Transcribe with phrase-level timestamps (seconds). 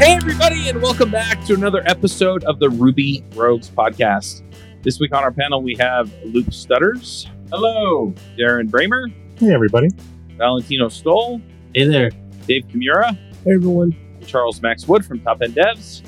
[0.00, 4.42] Hey, everybody, and welcome back to another episode of the Ruby Rogues podcast.
[4.82, 7.26] This week on our panel, we have Luke Stutters.
[7.50, 8.14] Hello.
[8.38, 9.12] Darren Bramer.
[9.38, 9.90] Hey, everybody.
[10.38, 11.42] Valentino Stoll.
[11.74, 12.08] Hey there.
[12.46, 13.14] Dave Kimura.
[13.44, 13.94] Hey, everyone.
[14.14, 16.00] And Charles Max Wood from Top End Devs.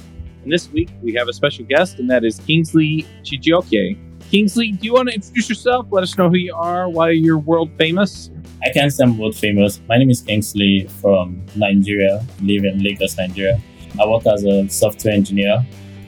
[0.42, 3.98] And this week, we have a special guest, and that is Kingsley Chijioke.
[4.30, 5.88] Kingsley, do you want to introduce yourself?
[5.90, 8.30] Let us know who you are, why you're world famous.
[8.64, 9.82] I can't say I'm world famous.
[9.86, 13.60] My name is Kingsley from Nigeria, live in Lagos, Nigeria.
[14.00, 15.64] I work as a software engineer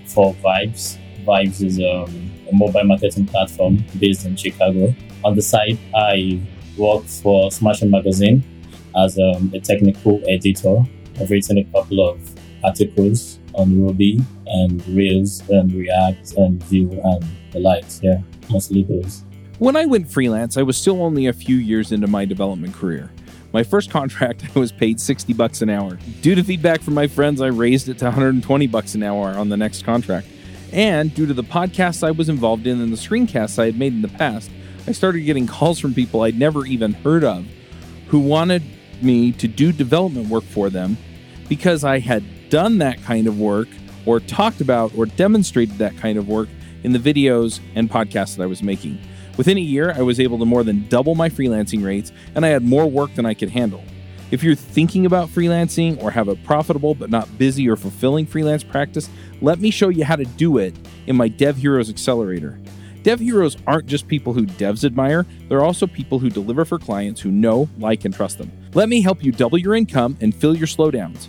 [0.07, 0.99] for Vibes.
[1.25, 4.95] Vibes is um, a mobile marketing platform based in Chicago.
[5.25, 6.41] On the side, I
[6.77, 8.43] work for Smashing Magazine
[8.97, 10.83] as um, a technical editor.
[11.21, 12.19] I've written a couple of
[12.63, 18.01] articles on Ruby and Rails and React and Vue and the likes.
[18.03, 18.21] Yeah,
[18.51, 19.25] mostly those.
[19.59, 23.13] When I went freelance, I was still only a few years into my development career.
[23.55, 25.97] My first contract, I was paid 60 bucks an hour.
[26.21, 29.49] Due to feedback from my friends, I raised it to 120 bucks an hour on
[29.49, 30.27] the next contract.
[30.73, 33.93] And due to the podcasts I was involved in and the screencasts I had made
[33.93, 34.51] in the past,
[34.89, 37.47] I started getting calls from people I'd never even heard of
[38.09, 38.65] who wanted
[39.01, 40.99] me to do development work for them
[41.49, 43.69] because I had done that kind of work
[44.05, 46.49] or talked about or demonstrated that kind of work
[46.83, 48.99] in the videos and podcasts that I was making.
[49.37, 52.51] Within a year, I was able to more than double my freelancing rates, and I
[52.51, 53.83] had more work than I could handle.
[54.31, 58.63] If you're thinking about freelancing or have a profitable but not busy or fulfilling freelance
[58.63, 59.09] practice,
[59.41, 60.75] let me show you how to do it
[61.07, 62.59] in my Dev Heroes Accelerator.
[63.03, 67.21] Dev Heroes aren't just people who devs admire, they're also people who deliver for clients
[67.21, 68.51] who know, like, and trust them.
[68.73, 71.27] Let me help you double your income and fill your slowdowns.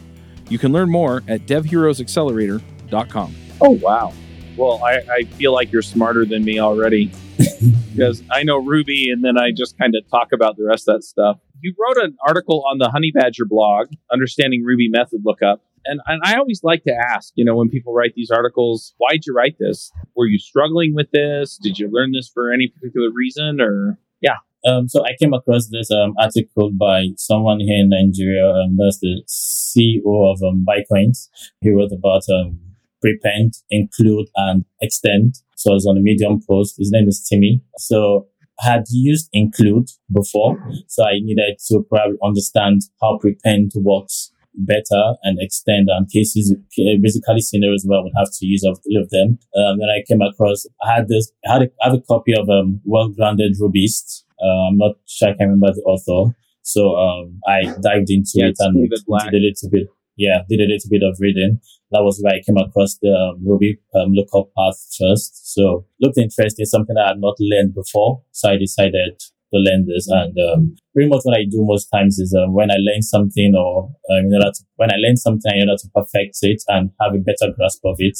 [0.47, 3.35] You can learn more at devheroesaccelerator.com.
[3.61, 4.13] Oh, wow.
[4.55, 9.23] Well, I, I feel like you're smarter than me already because I know Ruby and
[9.23, 11.39] then I just kind of talk about the rest of that stuff.
[11.61, 15.61] You wrote an article on the Honey Badger blog, Understanding Ruby Method Lookup.
[15.85, 19.25] And, and I always like to ask, you know, when people write these articles, why'd
[19.25, 19.91] you write this?
[20.15, 21.59] Were you struggling with this?
[21.61, 23.61] Did you learn this for any particular reason?
[23.61, 24.37] Or, yeah.
[24.65, 28.97] Um, so I came across this um, article by someone here in Nigeria, and that's
[28.99, 31.29] the CEO of um, BuyCoins.
[31.61, 32.59] He wrote about um,
[32.99, 35.35] prepend, include, and extend.
[35.55, 36.75] So I was on a Medium post.
[36.77, 37.61] His name is Timi.
[37.77, 38.27] So
[38.61, 40.57] I had used include before,
[40.87, 47.41] so I needed to probably understand how prepend works better and extend on cases, basically
[47.41, 49.37] scenarios where I would have to use all of them.
[49.57, 52.33] Um, then I came across, I had this, I had a, I have a copy
[52.33, 54.23] of um, Well-Grounded Rubyist.
[54.41, 56.33] Uh, I'm not sure I can remember the author.
[56.61, 58.99] So um, I dived into Yeah, it and did
[59.33, 59.87] a little bit.
[60.17, 61.59] Yeah, did a little bit of reading.
[61.91, 65.53] That was where I came across the um, Ruby um, lookup path first.
[65.53, 68.23] So looked interesting, something I had not learned before.
[68.31, 70.07] So I decided to learn this.
[70.09, 73.53] And um, pretty much what I do most times is um, when I learn something
[73.55, 76.91] or um, in order to, when I learn something in order to perfect it and
[76.99, 78.17] have a better grasp of it,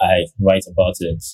[0.00, 1.24] I write about it.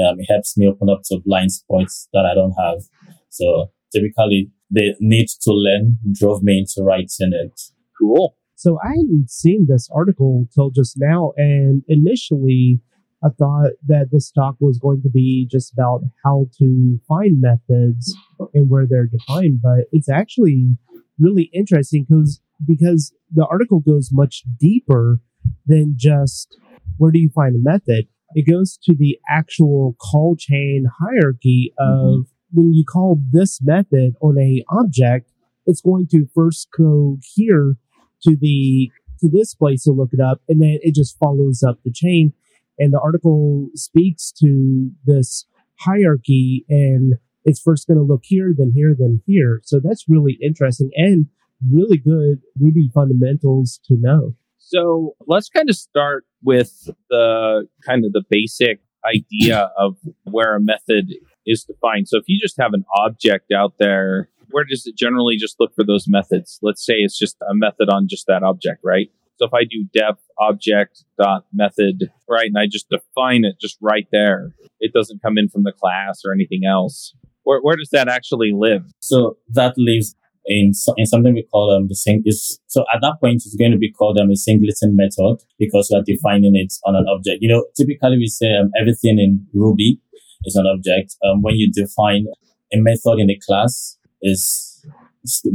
[0.00, 2.82] Um, it helps me open up to blind spots that I don't have.
[3.30, 7.60] So typically the need to learn drove me into writing it.
[7.98, 8.36] Cool.
[8.62, 12.78] So I hadn't seen this article till just now, and initially
[13.20, 18.16] I thought that this talk was going to be just about how to find methods
[18.54, 20.76] and where they're defined, but it's actually
[21.18, 25.18] really interesting because because the article goes much deeper
[25.66, 26.56] than just
[26.98, 28.06] where do you find a method.
[28.36, 32.20] It goes to the actual call chain hierarchy of mm-hmm.
[32.52, 35.32] when you call this method on a object,
[35.66, 37.76] it's going to first go here
[38.24, 38.90] to the
[39.20, 42.32] to this place to look it up, and then it just follows up the chain.
[42.78, 45.46] And the article speaks to this
[45.78, 49.60] hierarchy, and it's first going to look here, then here, then here.
[49.64, 51.26] So that's really interesting and
[51.70, 54.34] really good Ruby fundamentals to know.
[54.58, 60.60] So let's kind of start with the kind of the basic idea of where a
[60.60, 61.12] method
[61.44, 62.08] is defined.
[62.08, 65.74] So if you just have an object out there, where does it generally just look
[65.74, 66.58] for those methods?
[66.62, 69.10] Let's say it's just a method on just that object, right?
[69.36, 73.76] So if I do def object dot method, right, and I just define it just
[73.80, 77.14] right there, it doesn't come in from the class or anything else.
[77.44, 78.84] Where, where does that actually live?
[79.00, 80.14] So that lives
[80.46, 83.70] in in something we call um the sing is so at that point it's going
[83.70, 87.38] to be called um a singleton method because we are defining it on an object.
[87.40, 90.00] You know, typically we say um, everything in Ruby
[90.44, 91.16] is an object.
[91.24, 92.26] Um, when you define
[92.72, 94.84] a method in a class is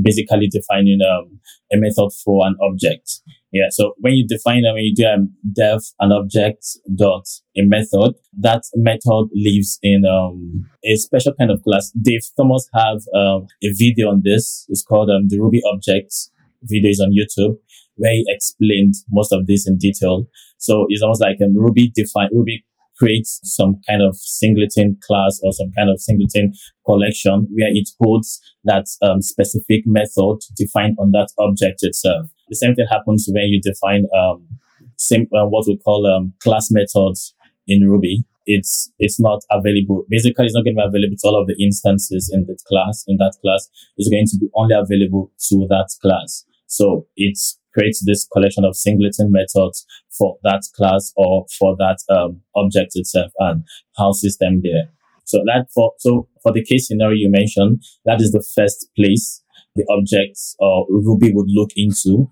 [0.02, 1.40] basically defining um
[1.74, 3.22] a method for an object.
[3.52, 3.68] Yeah.
[3.70, 5.18] So when you define that, when you do a
[5.54, 6.66] def an object
[6.96, 7.26] dot
[7.58, 11.92] a method, that method lives in um, a special kind of class.
[11.92, 14.66] Dave Thomas have um, a video on this.
[14.70, 16.32] It's called um, the Ruby Objects.
[16.64, 17.58] Video is on YouTube.
[17.98, 20.28] where he explained most of this in detail.
[20.58, 22.64] So it's almost like um, Ruby define Ruby
[22.98, 26.54] creates some kind of singleton class or some kind of singleton
[26.86, 32.28] collection where it holds that um, specific method defined on that object itself.
[32.50, 34.48] The same thing happens when you define um,
[34.98, 37.34] same, uh, what we call um, class methods
[37.68, 38.24] in Ruby.
[38.46, 40.06] It's it's not available.
[40.10, 43.04] Basically, it's not going to be available to all of the instances in that class.
[43.08, 46.46] In that class, it's going to be only available to that class.
[46.68, 49.86] So it's creates this collection of singleton methods
[50.18, 53.64] for that class or for that um, object itself and
[53.98, 54.90] houses them there.
[55.26, 59.44] So that for so for the case scenario you mentioned, that is the first place
[59.76, 62.32] the objects or Ruby would look into.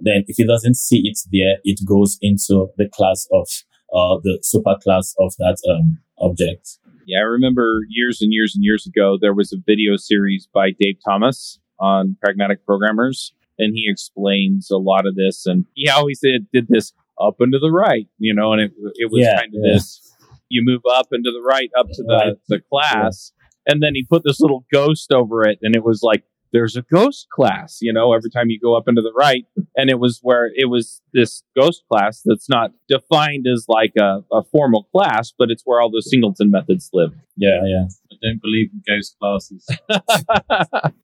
[0.00, 3.48] Then if it doesn't see it there, it goes into the class of
[3.92, 6.78] uh, the superclass of that um, object.
[7.06, 10.70] Yeah, I remember years and years and years ago there was a video series by
[10.78, 15.46] Dave Thomas on pragmatic programmers and he explains a lot of this.
[15.46, 18.72] And he always did, did this up and to the right, you know, and it,
[18.94, 19.72] it was yeah, kind of yeah.
[19.74, 20.14] this
[20.48, 22.36] you move up and to the right, up to the, right.
[22.48, 23.32] the class.
[23.32, 23.72] Yeah.
[23.72, 26.22] And then he put this little ghost over it, and it was like
[26.52, 29.44] there's a ghost class, you know, every time you go up into the right.
[29.76, 34.20] And it was where it was this ghost class that's not defined as like a,
[34.32, 37.12] a formal class, but it's where all those singleton methods live.
[37.36, 37.86] Yeah, yeah.
[38.22, 39.66] I don't believe in ghost classes.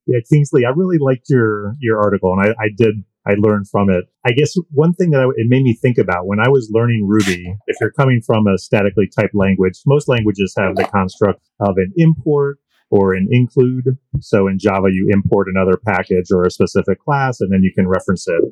[0.07, 3.89] yeah, Kingsley, I really liked your your article, and I, I did I learned from
[3.89, 4.07] it.
[4.27, 7.07] I guess one thing that I, it made me think about when I was learning
[7.07, 11.77] Ruby, if you're coming from a statically typed language, most languages have the construct of
[11.77, 12.59] an import
[12.91, 13.97] or an include.
[14.21, 17.89] So in Java, you import another package or a specific class, and then you can
[17.89, 18.43] reference it.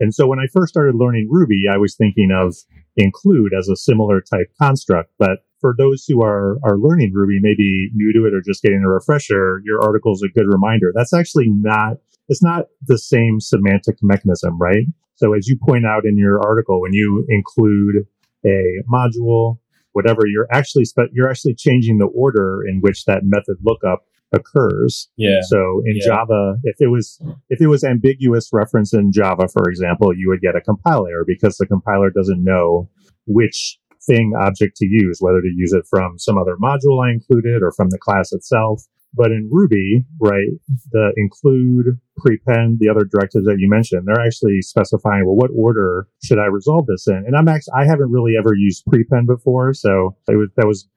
[0.00, 2.56] And so when I first started learning Ruby, I was thinking of
[2.96, 5.12] include as a similar type construct.
[5.18, 8.82] But for those who are, are learning Ruby, maybe new to it or just getting
[8.84, 10.92] a refresher, your article is a good reminder.
[10.94, 11.98] That's actually not,
[12.28, 14.86] it's not the same semantic mechanism, right?
[15.16, 18.06] So as you point out in your article, when you include
[18.44, 19.58] a module
[19.92, 25.08] whatever you're actually spe- you're actually changing the order in which that method lookup occurs.
[25.16, 25.40] Yeah.
[25.42, 26.06] So in yeah.
[26.06, 30.40] Java, if it was if it was ambiguous reference in Java, for example, you would
[30.40, 32.88] get a compiler because the compiler doesn't know
[33.26, 33.78] which
[34.10, 37.72] thing object to use, whether to use it from some other module I included or
[37.72, 38.82] from the class itself.
[39.12, 40.50] But in Ruby, right,
[40.92, 46.06] the include, prepend, the other directives that you mentioned, they're actually specifying, well, what order
[46.22, 47.24] should I resolve this in?
[47.26, 49.74] And I'm actually, I haven't really ever used prepend before.
[49.74, 50.88] So it was, that was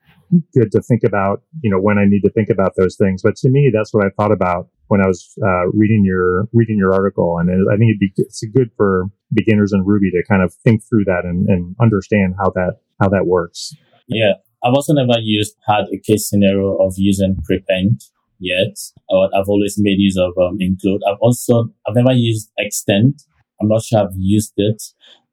[0.53, 3.21] good to think about, you know, when I need to think about those things.
[3.23, 6.77] But to me, that's what I thought about when I was uh, reading your reading
[6.77, 10.43] your article, and I think it'd be it's good for beginners in Ruby to kind
[10.43, 13.73] of think through that and, and understand how that how that works.
[14.07, 18.01] Yeah, I've also never used had a case scenario of using prepend
[18.39, 18.75] yet.
[19.11, 21.01] I've always made use of um, include.
[21.09, 23.19] I've also I've never used extend.
[23.61, 24.81] I'm not sure I've used it,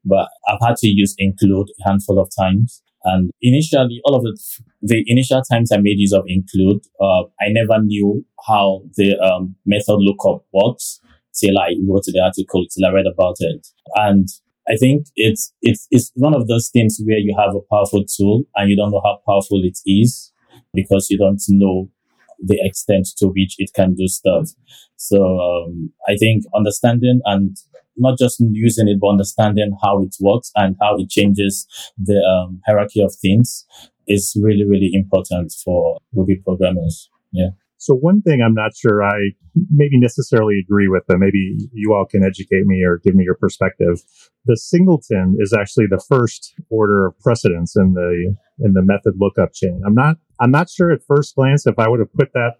[0.05, 2.81] but I've had to use include a handful of times.
[3.03, 4.37] And initially, all of the
[4.81, 9.55] the initial times I made use of include, uh, I never knew how the um,
[9.65, 10.99] method lookup works
[11.33, 13.67] till I wrote the article, till I read about it.
[13.95, 14.27] And
[14.71, 18.43] I think it's, it's, it's one of those things where you have a powerful tool
[18.55, 20.31] and you don't know how powerful it is
[20.73, 21.89] because you don't know
[22.39, 24.49] the extent to which it can do stuff.
[24.95, 27.57] So, um, I think understanding and
[27.97, 32.61] not just using it, but understanding how it works and how it changes the um,
[32.65, 33.65] hierarchy of things
[34.07, 37.09] is really, really important for Ruby programmers.
[37.31, 37.49] Yeah.
[37.81, 39.31] So one thing I'm not sure I
[39.71, 43.33] maybe necessarily agree with, but maybe you all can educate me or give me your
[43.33, 44.03] perspective.
[44.45, 49.53] The singleton is actually the first order of precedence in the in the method lookup
[49.53, 49.81] chain.
[49.83, 52.57] I'm not I'm not sure at first glance if I would have put that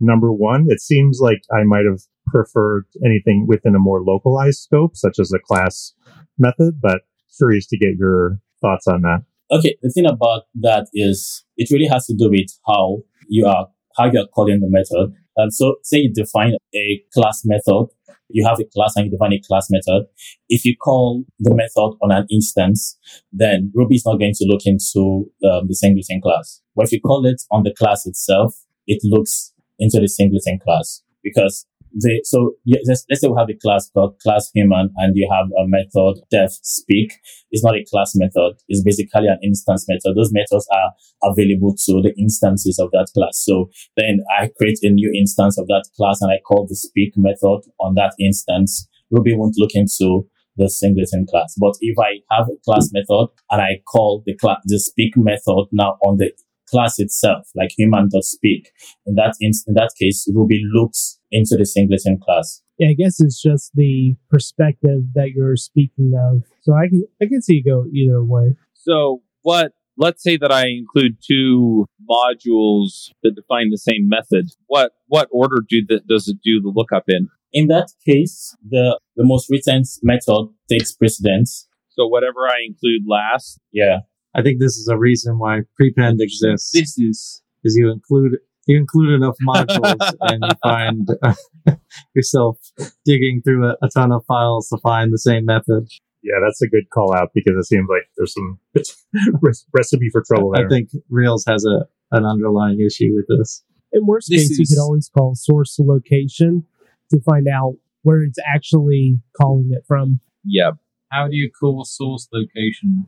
[0.00, 0.66] number one.
[0.68, 5.32] It seems like I might have preferred anything within a more localized scope, such as
[5.32, 5.92] a class
[6.36, 7.02] method, but
[7.38, 9.22] curious to get your thoughts on that.
[9.52, 13.68] Okay, the thing about that is it really has to do with how you are
[13.96, 15.14] how you are calling the method.
[15.36, 17.86] And so say you define a class method,
[18.28, 20.06] you have a class and you define a class method.
[20.48, 22.98] If you call the method on an instance,
[23.32, 26.60] then Ruby is not going to look into um, the singleton class.
[26.74, 28.54] But if you call it on the class itself,
[28.86, 33.58] it looks into the singleton class because the, so let's, let's say we have a
[33.58, 37.12] class called class human and you have a method def speak.
[37.50, 38.54] It's not a class method.
[38.68, 40.16] It's basically an instance method.
[40.16, 43.38] Those methods are available to the instances of that class.
[43.44, 47.14] So then I create a new instance of that class and I call the speak
[47.16, 48.88] method on that instance.
[49.10, 51.54] Ruby won't look into the singleton class.
[51.58, 55.66] But if I have a class method and I call the class, the speak method
[55.72, 56.32] now on the
[56.74, 58.72] class itself, like human.speak.
[59.06, 62.62] In that in, in that case, Ruby looks into the singleton class.
[62.78, 66.42] Yeah, I guess it's just the perspective that you're speaking of.
[66.62, 68.56] So I can I can see it go either way.
[68.74, 74.46] So what let's say that I include two modules that define the same method.
[74.66, 77.28] What what order do the, does it do the lookup in?
[77.52, 81.68] In that case, the the most recent method takes precedence.
[81.90, 83.60] So whatever I include last.
[83.70, 84.00] Yeah.
[84.34, 86.72] I think this is a reason why prepend exists.
[86.72, 91.34] This is is you include you include enough modules and you find uh,
[92.14, 92.58] yourself
[93.04, 95.88] digging through a, a ton of files to find the same method.
[96.22, 98.58] Yeah, that's a good call out because it seems like there's some
[99.72, 100.66] recipe for trouble there.
[100.66, 103.62] I think Rails has a an underlying issue with this.
[103.92, 106.64] In worst This case, you could always call source location
[107.10, 110.72] to find out where it's actually calling it from yeah.
[111.10, 113.06] How do you call source location?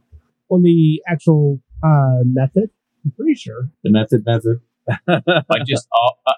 [0.50, 2.70] On the actual uh, method.
[3.04, 3.70] I'm pretty sure.
[3.84, 4.60] The method method.
[5.08, 5.88] I just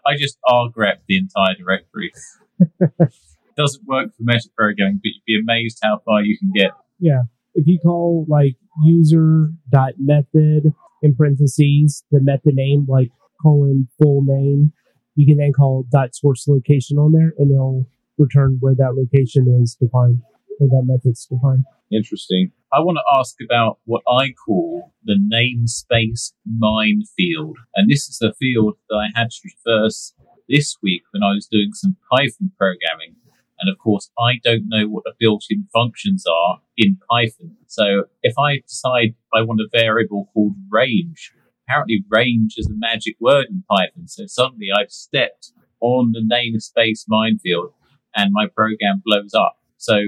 [0.06, 2.12] I just rgrep the entire directory.
[3.56, 6.70] Doesn't work for meta programming, but you'd be amazed how far you can get.
[6.98, 7.22] Yeah,
[7.54, 10.72] if you call like user dot method
[11.02, 13.10] in parentheses the method name like
[13.42, 14.72] colon full name,
[15.14, 17.86] you can then call dot source location on there, and it'll
[18.16, 20.22] return where that location is defined,
[20.58, 21.64] where that method's defined.
[21.90, 22.52] Interesting.
[22.72, 27.56] I want to ask about what I call the namespace minefield.
[27.74, 30.12] And this is a field that I had to traverse
[30.48, 33.16] this week when I was doing some Python programming.
[33.60, 37.56] And of course, I don't know what the built in functions are in Python.
[37.66, 41.32] So if I decide I want a variable called range,
[41.66, 44.06] apparently range is a magic word in Python.
[44.06, 47.72] So suddenly I've stepped on the namespace minefield
[48.14, 49.56] and my program blows up.
[49.76, 50.00] So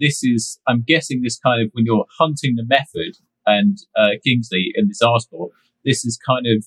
[0.00, 3.16] this is, I'm guessing this kind of, when you're hunting the method
[3.46, 5.50] and uh, Kingsley in this article,
[5.84, 6.66] this is kind of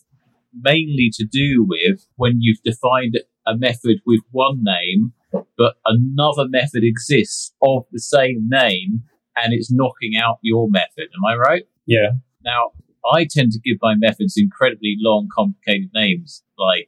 [0.61, 5.13] mainly to do with when you've defined a method with one name,
[5.57, 9.03] but another method exists of the same name
[9.35, 11.09] and it's knocking out your method.
[11.15, 11.63] Am I right?
[11.85, 12.11] Yeah.
[12.45, 12.71] Now,
[13.11, 16.87] I tend to give my methods incredibly long, complicated names like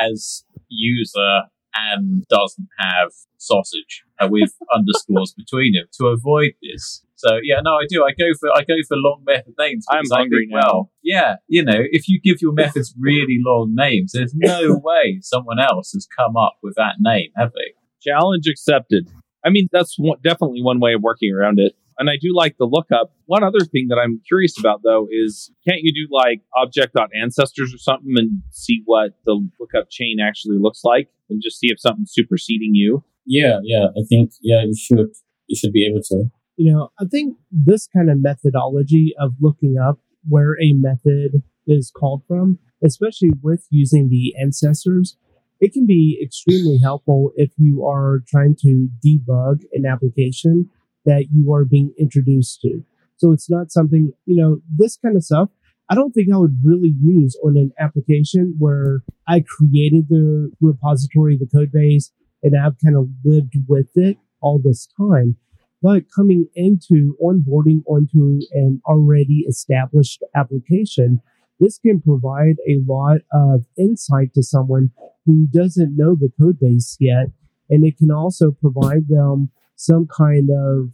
[0.00, 1.42] has user
[1.74, 7.02] and doesn't have sausage uh, with underscores between them to avoid this.
[7.16, 8.04] So yeah, no, I do.
[8.04, 9.86] I go for I go for long method names.
[9.90, 10.72] I'm I hungry think, now.
[10.72, 15.20] Well, yeah, you know, if you give your methods really long names, there's no way
[15.22, 17.74] someone else has come up with that name, have they?
[18.02, 19.08] Challenge accepted.
[19.44, 21.72] I mean, that's one, definitely one way of working around it.
[21.98, 23.12] And I do like the lookup.
[23.26, 27.78] One other thing that I'm curious about though is can't you do like object.ancestors or
[27.78, 32.12] something and see what the lookup chain actually looks like and just see if something's
[32.12, 33.04] superseding you?
[33.26, 33.86] Yeah, yeah.
[33.96, 35.10] I think yeah, you should
[35.46, 36.30] you should be able to.
[36.56, 39.98] You know, I think this kind of methodology of looking up
[40.28, 45.16] where a method is called from, especially with using the ancestors,
[45.60, 50.70] it can be extremely helpful if you are trying to debug an application
[51.04, 52.84] that you are being introduced to.
[53.16, 55.50] So it's not something, you know, this kind of stuff.
[55.90, 61.36] I don't think I would really use on an application where I created the repository,
[61.36, 62.10] the code base,
[62.42, 65.36] and I've kind of lived with it all this time.
[65.82, 71.20] But coming into onboarding onto an already established application,
[71.60, 74.90] this can provide a lot of insight to someone
[75.26, 77.26] who doesn't know the code base yet.
[77.68, 80.90] And it can also provide them some kind of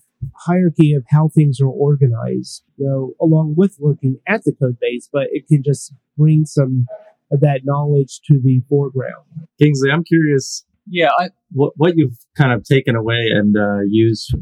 [0.47, 5.09] hierarchy of how things are organized, you know, along with looking at the code base,
[5.13, 6.87] but it can just bring some
[7.33, 9.25] of that knowledge to the foreground.
[9.59, 14.35] Kingsley, I'm curious Yeah, I, what what you've kind of taken away and uh, used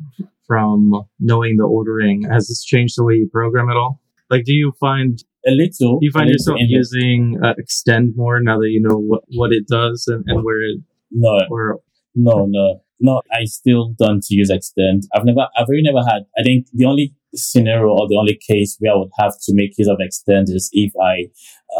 [0.47, 2.23] from knowing the ordering.
[2.23, 4.01] Has this changed the way you program at all?
[4.31, 5.99] Like, do you find A little.
[6.01, 9.53] do you find yourself in using uh, extend more now that you know what what
[9.53, 10.81] it does and, and where it
[11.11, 11.81] No, or
[12.15, 13.23] no, no, no.
[13.33, 15.05] I still don't use extend.
[15.15, 16.23] I've never, I've really never had.
[16.39, 19.77] I think the only scenario or the only case where I would have to make
[19.79, 21.27] use of extend is if I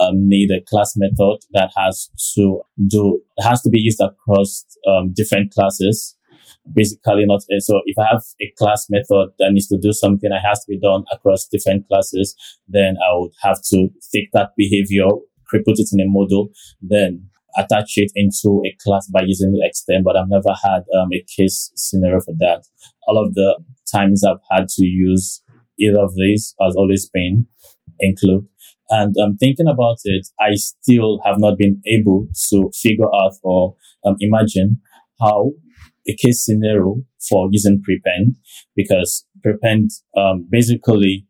[0.01, 5.13] um, need a class method that has to do has to be used across um,
[5.13, 6.15] different classes.
[6.71, 7.81] Basically, not uh, so.
[7.87, 10.79] If I have a class method that needs to do something that has to be
[10.79, 12.35] done across different classes,
[12.69, 15.07] then I would have to take that behavior,
[15.51, 16.51] put it in a model,
[16.83, 21.09] then attach it into a class by using the extend, but I've never had um,
[21.13, 22.65] a case scenario for that.
[23.07, 23.59] All of the
[23.91, 25.43] times I've had to use
[25.79, 27.47] either of these has always been
[28.01, 28.47] include.
[28.91, 33.35] And I'm um, thinking about it, I still have not been able to figure out
[33.43, 33.75] or
[34.07, 34.81] um, imagine
[35.21, 35.53] how
[36.09, 36.97] a case scenario
[37.29, 38.37] for using prepend
[38.75, 41.27] because prepend um, basically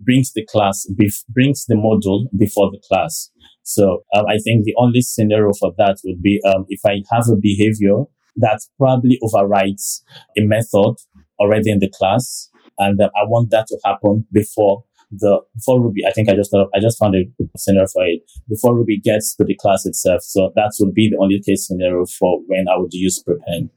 [0.00, 3.30] brings the class, bef- brings the module before the class.
[3.62, 7.24] So um, I think the only scenario for that would be um, if I have
[7.28, 8.04] a behavior
[8.36, 10.04] that probably overrides
[10.38, 10.96] a method
[11.40, 16.04] already in the class, and uh, I want that to happen before the before Ruby.
[16.06, 17.24] I think I just thought, I just found a
[17.56, 20.22] scenario for it before Ruby gets to the class itself.
[20.22, 23.70] So that would be the only case scenario for when I would use prepend.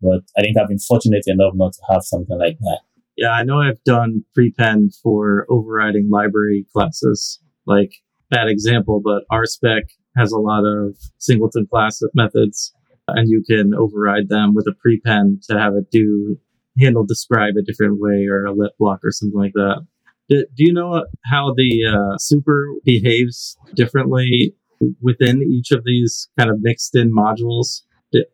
[0.00, 2.80] But I think I've been fortunate enough not to have something like that.
[3.16, 7.40] Yeah, I know I've done prepend for overriding library classes.
[7.66, 7.92] Like
[8.30, 9.82] bad example, but RSpec
[10.16, 12.72] has a lot of singleton class methods
[13.08, 16.38] and you can override them with a prepend to have it do
[16.78, 19.86] handle describe a different way or a let block or something like that.
[20.28, 24.54] Do, do you know how the uh, super behaves differently
[25.00, 27.82] within each of these kind of mixed in modules?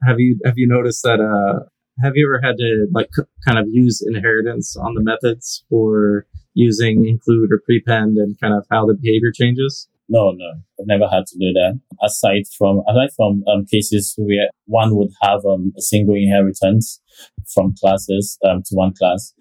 [0.07, 1.21] have you have you noticed that?
[1.21, 1.65] Uh,
[2.03, 6.27] have you ever had to like c- kind of use inheritance on the methods for
[6.55, 9.89] using include or prepend and kind of how the behavior changes?
[10.09, 11.81] No, no, I've never had to do that.
[12.03, 17.01] Aside from aside from um, cases where one would have um, a single inheritance
[17.55, 19.33] from classes um, to one class.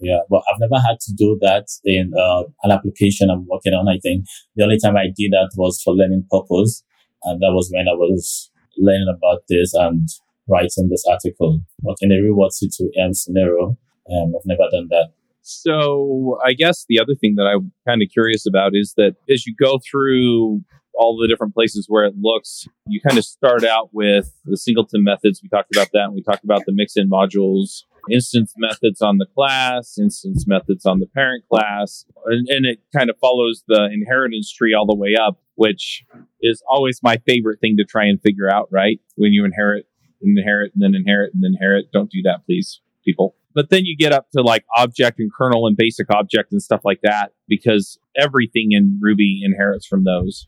[0.00, 3.88] Yeah, but I've never had to do that in uh, an application I'm working on.
[3.88, 6.82] I think the only time I did that was for learning purpose,
[7.24, 10.08] and that was when I was learning about this and
[10.48, 11.60] writing this article.
[11.82, 13.76] But in a reward situation scenario,
[14.10, 15.12] um, I've never done that.
[15.42, 19.46] So I guess the other thing that I'm kind of curious about is that as
[19.46, 20.62] you go through
[20.94, 25.04] all the different places where it looks, you kind of start out with the singleton
[25.04, 25.40] methods.
[25.42, 26.04] We talked about that.
[26.04, 30.98] And we talked about the mix-in modules, instance methods on the class, instance methods on
[30.98, 35.14] the parent class, and, and it kind of follows the inheritance tree all the way
[35.14, 36.04] up, which
[36.42, 38.68] is always my favorite thing to try and figure out.
[38.70, 39.86] Right when you inherit,
[40.20, 41.92] inherit, and then inherit, and then inherit.
[41.92, 45.66] Don't do that, please, people but then you get up to like object and kernel
[45.66, 50.46] and basic object and stuff like that because everything in Ruby inherits from those.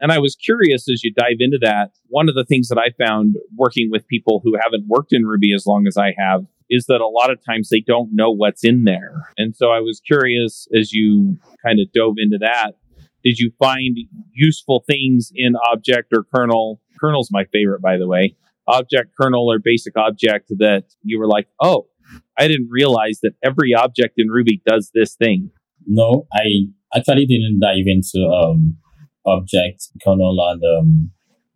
[0.00, 1.90] And I was curious as you dive into that.
[2.06, 5.52] One of the things that I found working with people who haven't worked in Ruby
[5.52, 8.64] as long as I have is that a lot of times they don't know what's
[8.64, 9.28] in there.
[9.36, 12.74] And so I was curious as you kind of dove into that.
[13.24, 13.98] Did you find
[14.32, 16.80] useful things in object or kernel?
[17.00, 18.36] Kernel's my favorite, by the way.
[18.68, 21.86] Object, kernel, or basic object that you were like, oh,
[22.38, 25.50] I didn't realize that every object in Ruby does this thing.
[25.86, 28.76] No, I actually didn't dive into um,
[29.26, 31.10] object, kernel, and um,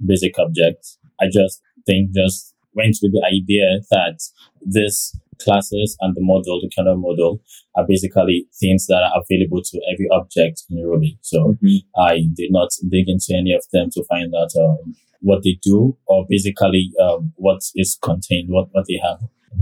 [0.05, 0.99] basic objects.
[1.21, 4.19] I just think just went with the idea that
[4.61, 7.43] this classes and the model, the kernel model,
[7.77, 11.19] are basically things that are available to every object in Ruby.
[11.23, 12.01] So mm-hmm.
[12.01, 14.95] I did not dig into any of them to find out um,
[15.27, 19.19] what they do or basically um, what is contained, what, what they have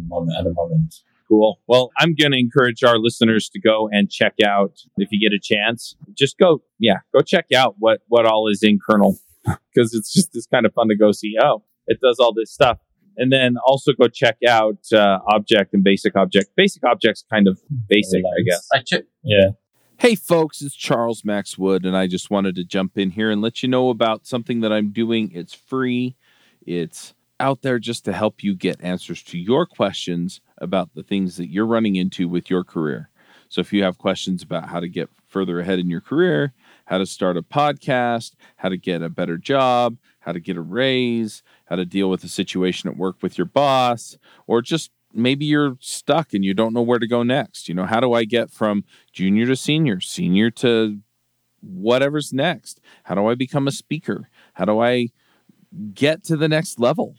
[0.07, 0.95] moment, at the moment.
[1.27, 1.59] Cool.
[1.67, 5.35] Well, I'm going to encourage our listeners to go and check out if you get
[5.35, 5.97] a chance.
[6.13, 10.31] Just go, yeah, go check out what what all is in kernel because it's just
[10.35, 11.35] it's kind of fun to go see.
[11.43, 12.79] Oh, it does all this stuff,
[13.17, 16.51] and then also go check out uh, object and basic object.
[16.57, 18.69] Basic objects kind of basic, I guess.
[18.75, 19.05] I check.
[19.23, 19.53] Yeah.
[19.97, 23.41] Hey folks, it's Charles Max Wood, and I just wanted to jump in here and
[23.41, 25.31] let you know about something that I'm doing.
[25.33, 26.17] It's free.
[26.67, 31.37] It's out there just to help you get answers to your questions about the things
[31.37, 33.09] that you're running into with your career.
[33.49, 36.53] So if you have questions about how to get further ahead in your career,
[36.87, 40.61] how to start a podcast, how to get a better job, how to get a
[40.61, 45.45] raise, how to deal with a situation at work with your boss, or just maybe
[45.45, 47.69] you're stuck and you don't know where to go next.
[47.69, 50.99] You know, how do I get from junior to senior, senior to
[51.61, 52.81] whatever's next?
[53.05, 54.29] How do I become a speaker?
[54.55, 55.09] How do I
[55.95, 57.17] get to the next level?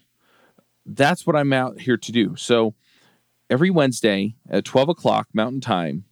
[0.86, 2.36] that's what I'm out here to do.
[2.36, 2.74] So
[3.50, 6.04] every Wednesday at 12 o'clock Mountain Time,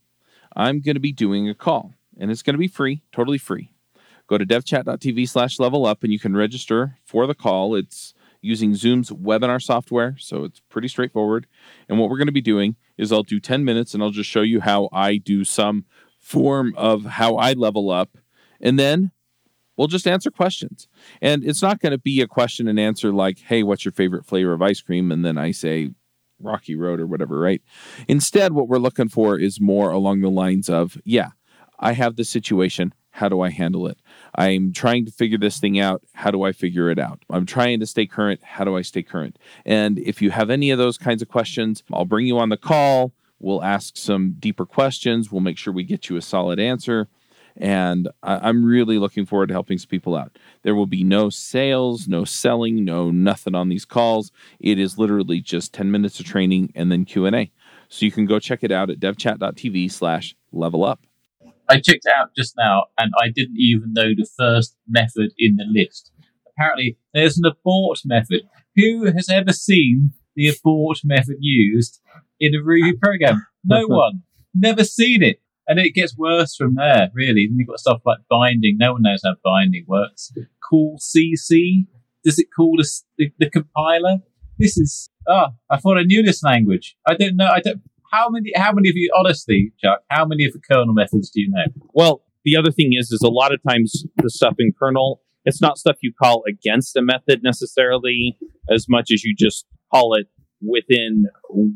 [0.57, 3.70] I'm going to be doing a call, and it's going to be free, totally free.
[4.27, 7.75] Go to devchat.tv slash level up and you can register for the call.
[7.75, 11.46] It's using Zoom's webinar software, so it's pretty straightforward.
[11.88, 14.30] And what we're going to be doing is I'll do 10 minutes and I'll just
[14.30, 15.85] show you how I do some
[16.18, 18.18] form of how I level up.
[18.61, 19.11] And then
[19.76, 20.88] We'll just answer questions.
[21.20, 24.24] And it's not going to be a question and answer like, hey, what's your favorite
[24.24, 25.11] flavor of ice cream?
[25.11, 25.90] And then I say
[26.40, 27.62] Rocky Road or whatever, right?
[28.07, 31.30] Instead, what we're looking for is more along the lines of, yeah,
[31.78, 32.94] I have this situation.
[33.11, 33.98] How do I handle it?
[34.37, 36.03] I'm trying to figure this thing out.
[36.12, 37.25] How do I figure it out?
[37.31, 38.42] I'm trying to stay current.
[38.42, 39.38] How do I stay current?
[39.64, 42.57] And if you have any of those kinds of questions, I'll bring you on the
[42.57, 43.12] call.
[43.38, 45.31] We'll ask some deeper questions.
[45.31, 47.09] We'll make sure we get you a solid answer.
[47.57, 50.37] And I, am really looking forward to helping some people out.
[50.62, 54.33] There will be no sales, no selling, no nothing on these calls.
[54.59, 57.53] It is literally just 10 minutes of training and then Q&A.
[57.88, 61.01] So you can go check it out at devchat.tv slash level up.
[61.68, 65.57] I checked it out just now, and I didn't even know the first method in
[65.57, 66.12] the list.
[66.48, 68.42] Apparently, there's an abort method.
[68.77, 72.00] Who has ever seen the abort method used
[72.38, 73.46] in a Ruby program?
[73.64, 74.22] No one.
[74.55, 75.40] Never seen it.
[75.66, 77.46] And it gets worse from there, really.
[77.46, 78.77] Then you've got stuff like binding.
[78.79, 80.31] No one knows how binding works.
[80.68, 81.87] Call CC.
[82.22, 84.18] Does it call the, the, the compiler?
[84.59, 86.96] This is, ah, I thought I knew this language.
[87.07, 87.48] I don't know.
[87.48, 87.81] I don't,
[88.14, 91.40] how many, how many of you, honestly, Chuck, how many of the kernel methods do
[91.40, 91.64] you know?
[91.92, 95.61] Well, the other thing is, is a lot of times the stuff in kernel, it's
[95.61, 98.38] not stuff you call against a method necessarily,
[98.70, 100.27] as much as you just call it
[100.61, 101.24] within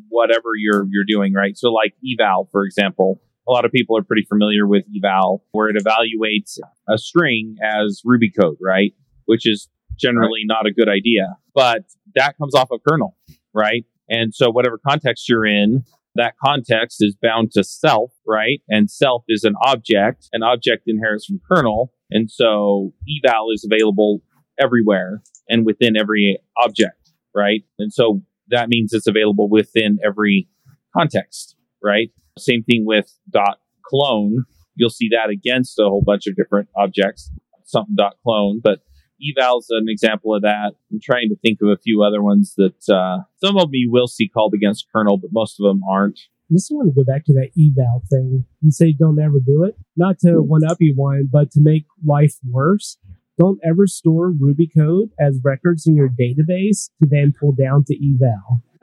[0.08, 1.56] whatever you're you're doing, right?
[1.56, 5.68] So, like eval, for example, a lot of people are pretty familiar with eval, where
[5.68, 8.92] it evaluates a string as Ruby code, right?
[9.26, 11.82] Which is generally not a good idea, but
[12.14, 13.16] that comes off of kernel,
[13.52, 13.84] right?
[14.08, 15.84] And so, whatever context you're in,
[16.18, 18.60] that context is bound to self, right?
[18.68, 20.28] And self is an object.
[20.32, 21.92] An object inherits from kernel.
[22.10, 24.22] And so eval is available
[24.60, 27.62] everywhere and within every object, right?
[27.78, 30.48] And so that means it's available within every
[30.96, 32.10] context, right?
[32.38, 34.44] Same thing with dot clone.
[34.74, 37.30] You'll see that against a whole bunch of different objects,
[37.64, 38.80] something dot clone, but
[39.20, 40.72] eval's an example of that.
[40.90, 44.06] I'm trying to think of a few other ones that uh, some of you will
[44.06, 46.18] see called against kernel, but most of them aren't.
[46.50, 48.46] I just want to go back to that eval thing.
[48.62, 51.84] You say don't ever do it, not to one up you one, but to make
[52.04, 52.96] life worse.
[53.38, 57.94] Don't ever store Ruby code as records in your database to then pull down to
[57.94, 58.62] eval.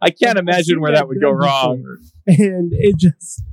[0.00, 1.98] I can't imagine where that would go wrong.
[2.28, 3.44] And it just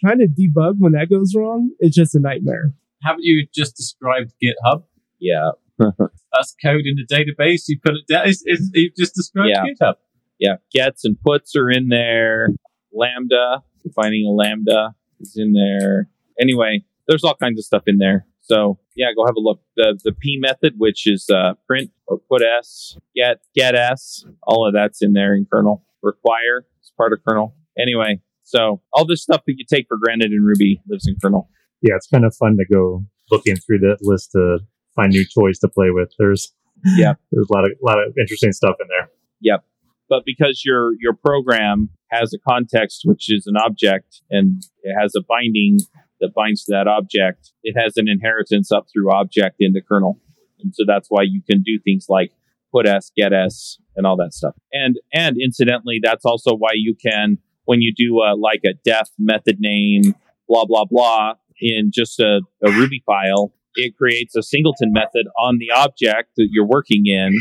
[0.00, 2.72] trying to debug when that goes wrong, it's just a nightmare.
[3.02, 4.84] Haven't you just described GitHub?
[5.18, 5.50] Yeah.
[5.78, 7.62] That's code in the database.
[7.68, 8.28] You put it down.
[8.28, 9.64] It's, it's, you just described Yeah.
[9.64, 9.94] GitHub.
[10.38, 10.56] Yeah.
[10.72, 12.48] Gets and puts are in there.
[12.92, 13.62] Lambda,
[13.94, 16.08] finding a lambda is in there.
[16.40, 18.26] Anyway, there's all kinds of stuff in there.
[18.40, 19.60] So yeah, go have a look.
[19.76, 24.66] The the P method, which is uh, print or put s, get get s, all
[24.66, 25.84] of that's in there in kernel.
[26.02, 27.54] Require is part of kernel.
[27.78, 31.48] Anyway, so all this stuff that you take for granted in Ruby lives in kernel.
[31.82, 34.58] Yeah, it's kind of fun to go looking through that list to
[34.94, 36.12] find new toys to play with.
[36.18, 36.52] There's
[36.96, 37.14] Yeah.
[37.32, 39.10] there's a lot of lot of interesting stuff in there.
[39.40, 39.64] Yep.
[40.08, 45.14] But because your your program has a context which is an object and it has
[45.16, 45.78] a binding
[46.20, 50.20] that binds to that object, it has an inheritance up through object into kernel.
[50.60, 52.32] And so that's why you can do things like
[52.72, 54.54] put s, get s, and all that stuff.
[54.72, 59.08] And and incidentally, that's also why you can when you do a, like a def
[59.18, 60.14] method name,
[60.48, 65.58] blah blah blah, in just a, a Ruby file, it creates a singleton method on
[65.58, 67.32] the object that you're working in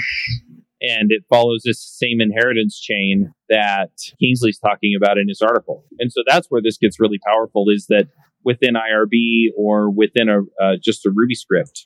[0.82, 5.86] and it follows this same inheritance chain that Kingsley's talking about in his article.
[6.00, 8.08] And so that's where this gets really powerful is that
[8.44, 11.86] within IRB or within a uh, just a Ruby script,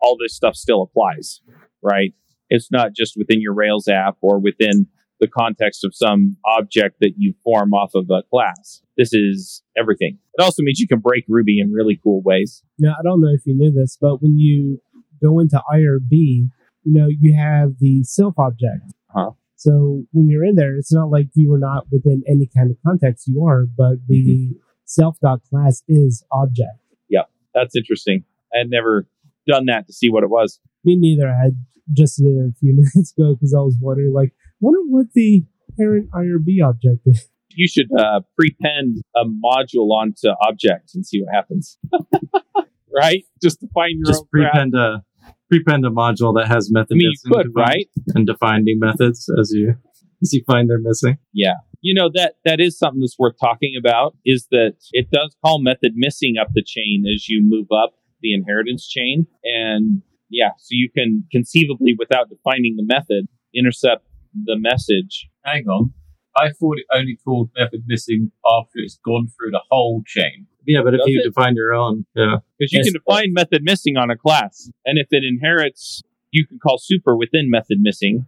[0.00, 1.40] all this stuff still applies,
[1.82, 2.12] right?
[2.50, 4.86] It's not just within your Rails app or within
[5.20, 8.82] the context of some object that you form off of a class.
[8.96, 10.18] This is everything.
[10.34, 12.62] It also means you can break Ruby in really cool ways.
[12.78, 14.80] Now, I don't know if you knew this, but when you
[15.22, 16.50] go into IRB, you
[16.84, 18.92] know, you have the self object.
[19.08, 19.32] Huh.
[19.56, 22.76] So when you're in there, it's not like you are not within any kind of
[22.86, 24.52] context you are, but the mm-hmm.
[24.84, 26.78] self dot class is object.
[27.08, 28.24] Yeah, that's interesting.
[28.54, 29.06] I had never
[29.48, 30.60] done that to see what it was.
[30.84, 31.28] Me neither.
[31.28, 31.50] I
[31.92, 35.44] just did it a few minutes ago because I was wondering, like, wonder what the
[35.78, 37.28] parent IRB object is.
[37.50, 41.78] you should uh, prepend a module onto object and see what happens.
[42.94, 43.24] right?
[43.42, 44.52] Just define your Just own crap.
[44.52, 45.04] prepend a
[45.50, 47.88] prepend a module that has method I mean, you could, right?
[48.14, 49.74] and define new methods as you
[50.22, 51.18] as you find they're missing.
[51.32, 51.54] Yeah.
[51.80, 54.16] You know that that is something that's worth talking about.
[54.24, 58.34] Is that it does call method missing up the chain as you move up the
[58.34, 64.04] inheritance chain, and yeah, so you can conceivably, without defining the method, intercept
[64.44, 65.28] the message.
[65.44, 65.92] Hang on.
[66.36, 70.46] I thought it only called method missing after it's gone through the whole chain.
[70.66, 71.28] Yeah, but if Does you it?
[71.28, 72.86] define your own, yeah, Because you Yes.
[72.86, 77.16] can define method missing on a class, and if it inherits, you can call super
[77.16, 78.26] within method missing.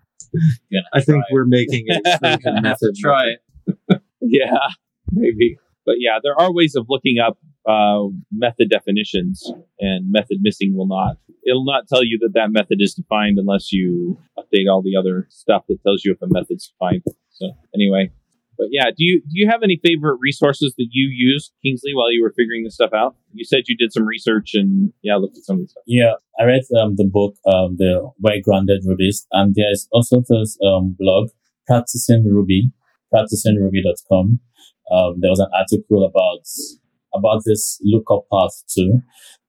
[0.72, 1.32] Gonna I think it.
[1.32, 2.94] we're making a exclusion method.
[2.98, 3.34] try
[3.88, 4.02] it.
[4.22, 4.68] Yeah,
[5.12, 5.58] maybe.
[5.90, 9.42] But yeah, there are ways of looking up uh, method definitions,
[9.80, 11.16] and method missing will not.
[11.44, 15.26] It'll not tell you that that method is defined unless you update all the other
[15.30, 17.02] stuff that tells you if a method's defined.
[17.30, 18.12] So anyway,
[18.56, 22.12] but yeah, do you do you have any favorite resources that you used, Kingsley, while
[22.12, 23.16] you were figuring this stuff out?
[23.32, 25.82] You said you did some research and yeah, looked at some of this stuff.
[25.88, 30.56] Yeah, I read um, the book, um, the Well Grounded Rubyist, and there's also this
[30.64, 31.30] um, blog,
[31.66, 32.70] Practicing Ruby,
[33.12, 34.38] practicingruby.com.
[34.90, 36.44] Um, there was an article about
[37.14, 39.00] about this lookup path too.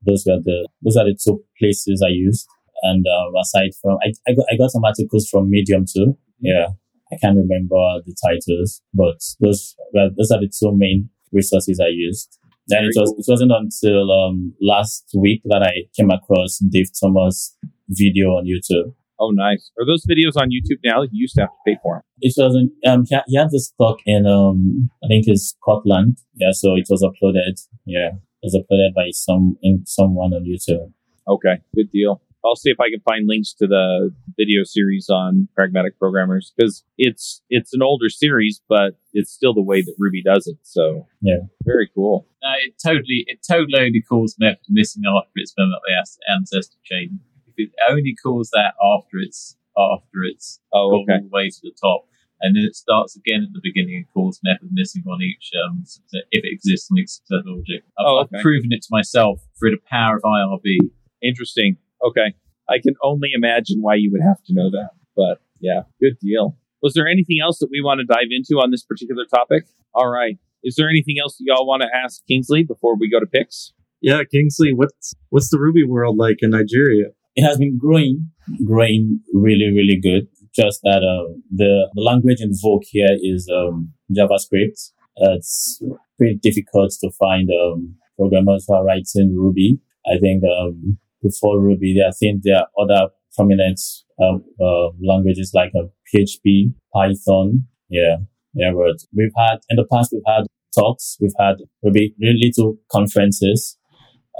[0.06, 2.47] Those were the those are the two places I used.
[2.84, 6.17] And um, aside from, I, I got, I got some articles from Medium too.
[6.39, 6.69] Yeah,
[7.12, 11.89] I can't remember the titles, but those well, those are the two main resources I
[11.89, 12.39] used.
[12.67, 17.56] Then it was it wasn't until um, last week that I came across Dave Thomas
[17.89, 18.93] video on YouTube.
[19.23, 19.69] Oh, nice.
[19.79, 21.03] Are those videos on YouTube now?
[21.03, 22.01] You used to have to pay for them.
[22.21, 22.71] It wasn't.
[22.88, 26.17] Um, he, he had this talk in um, I think it's Scotland.
[26.34, 27.62] Yeah, so it was uploaded.
[27.86, 30.91] Yeah, it was uploaded by some in someone on YouTube.
[31.27, 32.21] Okay, good deal.
[32.43, 36.84] I'll see if I can find links to the video series on pragmatic programmers because
[36.97, 40.57] it's it's an older series, but it's still the way that Ruby does it.
[40.63, 41.41] So Yeah.
[41.63, 42.25] very cool.
[42.41, 46.77] No, it totally, it totally only calls method missing after it's been up the ancestor
[46.84, 47.19] chain.
[47.55, 51.13] If it only calls that after it's after it's Oh, gone okay.
[51.13, 52.05] all the way to the top,
[52.41, 55.83] and then it starts again at the beginning and calls method missing on each um
[56.11, 57.87] if it exists on each successful object.
[57.99, 60.77] I've, Oh, I've proven it to myself through the power of IRB.
[61.21, 61.77] Interesting.
[62.03, 62.33] Okay.
[62.69, 64.91] I can only imagine why you would have to know that.
[65.15, 66.57] But yeah, good deal.
[66.81, 69.65] Was there anything else that we want to dive into on this particular topic?
[69.93, 70.37] All right.
[70.63, 73.73] Is there anything else that y'all want to ask Kingsley before we go to picks?
[73.99, 77.09] Yeah, Kingsley, what's what's the Ruby world like in Nigeria?
[77.35, 78.31] It has been growing,
[78.65, 80.27] growing really, really good.
[80.53, 84.91] Just that uh, the, the language in vogue here is um, JavaScript.
[85.17, 85.81] Uh, it's
[86.17, 89.79] pretty difficult to find um, programmers who are writing Ruby.
[90.05, 93.79] I think um, before Ruby, I think there are other prominent
[94.21, 95.71] um, uh, languages like
[96.13, 97.67] PHP, Python.
[97.89, 98.17] Yeah,
[98.53, 98.71] yeah.
[98.71, 103.77] But we've had in the past we've had talks, we've had Ruby really little conferences,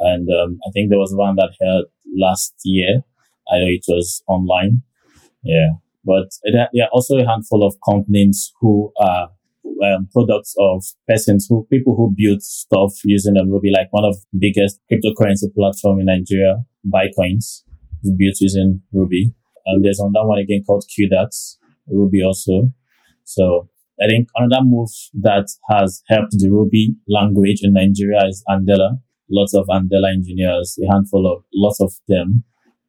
[0.02, 1.86] and um, I think there was one that held
[2.18, 3.04] last year.
[3.52, 4.82] I know it was online.
[5.44, 5.70] Yeah.
[6.04, 9.30] But there are also a handful of companies who are
[9.84, 14.16] um, products of persons who, people who build stuff using um, Ruby, like one of
[14.34, 17.64] the biggest cryptocurrency platform in Nigeria, BuyCoins,
[18.18, 19.34] built using Ruby.
[19.68, 22.72] And there's another one again called Quidax, Ruby also.
[23.24, 23.70] So
[24.02, 24.90] I think another move
[25.22, 29.00] that has helped the Ruby language in Nigeria is Andela
[29.32, 32.44] lots of Andela engineers, a handful of lots of them.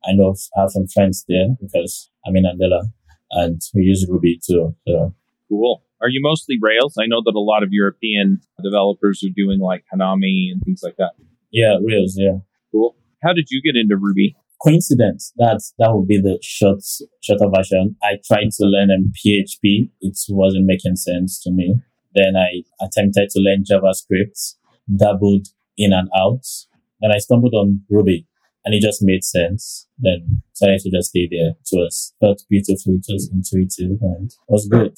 [0.05, 2.83] I know have some friends there because I'm in Andela
[3.31, 4.75] and we use Ruby too.
[4.87, 5.15] So
[5.49, 5.83] Cool.
[6.01, 6.97] Are you mostly Rails?
[6.99, 10.97] I know that a lot of European developers are doing like Hanami and things like
[10.97, 11.13] that.
[11.51, 12.39] yeah, Rails, yeah.
[12.73, 12.97] Cool.
[13.23, 14.35] How did you get into Ruby?
[14.65, 15.33] Coincidence.
[15.37, 16.81] That's that would be the short
[17.21, 17.97] shorter version.
[18.03, 19.91] I tried to learn um, PHP.
[20.01, 21.75] It wasn't making sense to me.
[22.15, 24.55] Then I attempted to learn JavaScript,
[24.97, 26.45] dabbled in and out.
[27.01, 28.27] Then I stumbled on Ruby
[28.65, 29.87] and it just made sense.
[29.99, 31.51] Then decided to just stay there.
[31.51, 34.97] It was felt beautiful, it was intuitive and it was good.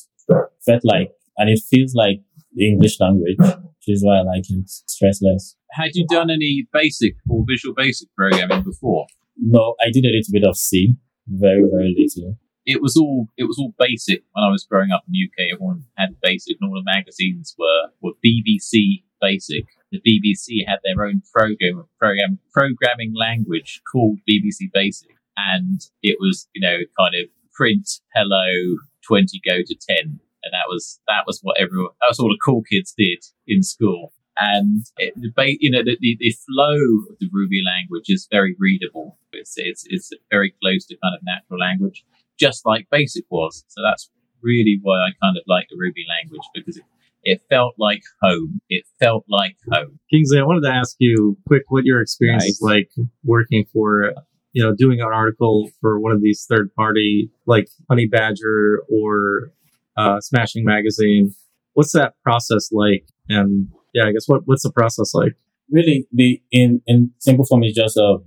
[0.65, 2.21] Felt like and it feels like
[2.55, 4.71] the English language, which is why I like it.
[4.89, 5.55] Stressless.
[5.73, 9.07] Had you done any basic or Visual Basic programming before?
[9.37, 10.95] No, I did a little bit of C.
[11.27, 12.37] Very, very little.
[12.67, 15.53] it was all it was all basic when I was growing up in the UK.
[15.53, 19.65] Everyone had basic, and all the magazines were were BBC basic.
[19.95, 26.49] The BBC had their own program program programming language called BBC Basic, and it was
[26.55, 28.77] you know kind of print hello
[29.07, 32.39] twenty go to ten, and that was that was what everyone that was all the
[32.45, 34.13] cool kids did in school.
[34.37, 35.15] And it,
[35.61, 36.75] you know the, the, the flow
[37.11, 39.17] of the Ruby language is very readable.
[39.33, 42.05] It's it's it's very close to kind of natural language
[42.39, 43.65] just like Basic was.
[43.69, 44.11] So that's
[44.43, 46.85] really why I kind of like the Ruby language because it,
[47.25, 48.61] it felt like home.
[48.69, 49.99] It felt like home.
[50.11, 52.91] Kingsley, I wanted to ask you quick what your experience is like
[53.25, 54.13] working for,
[54.53, 59.51] you know, doing an article for one of these third party like Honey Badger or
[59.97, 61.35] uh, Smashing Magazine.
[61.73, 63.07] What's that process like?
[63.29, 65.35] And yeah, I guess what what's the process like?
[65.71, 68.19] really the in in simple form is just uh,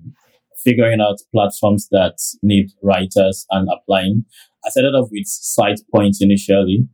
[0.63, 4.25] figuring out platforms that need writers and applying.
[4.65, 6.88] I started off with SitePoint initially,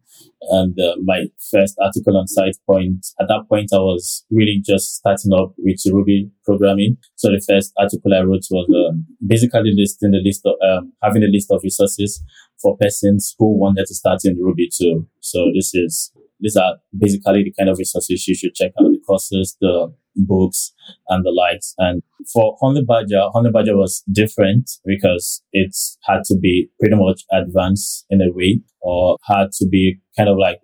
[0.49, 3.13] and uh, my first article on SitePoint.
[3.19, 6.97] At that point, I was really just starting up with Ruby programming.
[7.15, 11.23] So the first article I wrote was um, basically listing the list of um, having
[11.23, 12.23] a list of resources
[12.61, 15.07] for persons who wanted to start in Ruby too.
[15.19, 19.01] So this is these are basically the kind of resources you should check out: the
[19.05, 20.73] courses, the books,
[21.09, 21.73] and the likes.
[21.77, 27.23] And for Honey Badger, Honey Badger was different because it had to be pretty much
[27.31, 30.59] advanced in a way, or had to be kind of like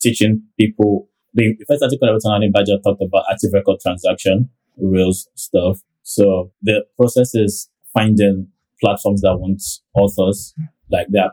[0.00, 1.08] teaching people.
[1.34, 5.80] The first article I wrote on Honey Badger talked about active record transaction, Rails stuff.
[6.02, 8.48] So the process is finding
[8.80, 9.62] platforms that want
[9.94, 10.54] authors,
[10.90, 11.32] like that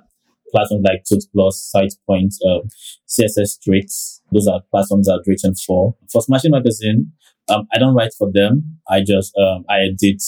[0.51, 2.61] platforms like Tuts+, SitePoint, um,
[3.07, 4.21] CSS Tricks.
[4.31, 5.95] Those are platforms I've written for.
[6.11, 7.11] For Smashing Magazine,
[7.49, 8.79] um, I don't write for them.
[8.87, 10.23] I just, um, I edit.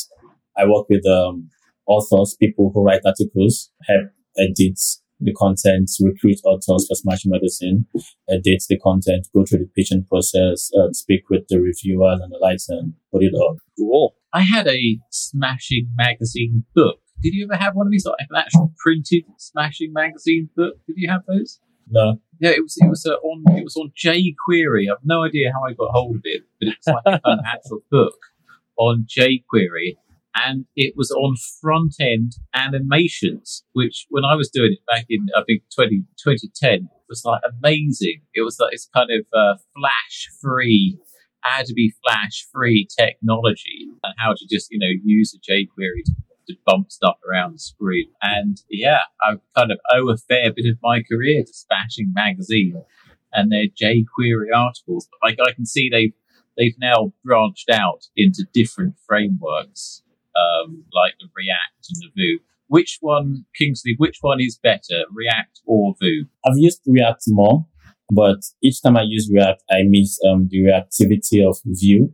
[0.57, 1.49] I work with um,
[1.87, 4.79] authors, people who write articles, help edit
[5.21, 7.85] the content, recruit authors for Smashing Magazine,
[8.29, 12.39] edit the content, go through the pitching process, uh, speak with the reviewers and the
[12.39, 13.57] likes, and put it up.
[13.77, 14.15] Cool.
[14.33, 17.00] I had a Smashing Magazine book.
[17.21, 20.75] Did you ever have one of these, like an actual printed Smashing Magazine book?
[20.87, 21.59] Did you have those?
[21.89, 24.89] No, Yeah, it was it was uh, on it was on jQuery.
[24.89, 28.17] I've no idea how I got hold of it, but it's like an actual book
[28.77, 29.97] on jQuery,
[30.35, 35.27] and it was on front end animations, which when I was doing it back in
[35.35, 38.21] I think 20, 2010 was like amazing.
[38.33, 40.97] It was like it's kind of uh, flash free.
[41.43, 46.13] Adobe Flash free technology and how to just you know use a jQuery to,
[46.51, 48.09] to bump stuff around the screen.
[48.21, 52.83] And yeah, I kind of owe a fair bit of my career to Smashing Magazine
[53.33, 55.07] and their jQuery articles.
[55.09, 56.13] But like I can see they've
[56.57, 60.03] they've now branched out into different frameworks,
[60.35, 62.39] um, like the React and the Vue.
[62.67, 63.95] Which one, Kingsley?
[63.97, 66.27] Which one is better, React or Vue?
[66.45, 67.65] I've used React more,
[68.11, 72.13] but each time I use React, I miss um, the reactivity of Vue.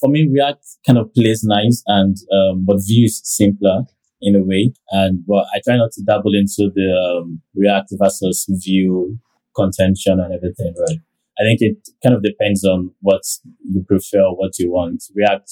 [0.00, 3.84] For me, React kind of plays nice, and um, but Vue is simpler
[4.20, 4.72] in a way.
[4.90, 9.18] And but I try not to dabble into the um, React versus Vue
[9.54, 10.74] contention and everything.
[10.88, 10.98] Right?
[11.38, 13.22] I think it kind of depends on what
[13.68, 15.04] you prefer, what you want.
[15.14, 15.50] React,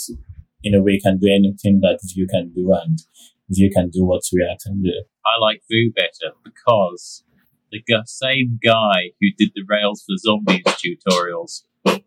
[0.62, 2.98] in a way, can do anything that Vue can do, and
[3.50, 5.04] Vue can do what React can do.
[5.24, 7.24] I like Vue better because
[7.72, 11.62] the same guy who did the Rails for Zombies tutorials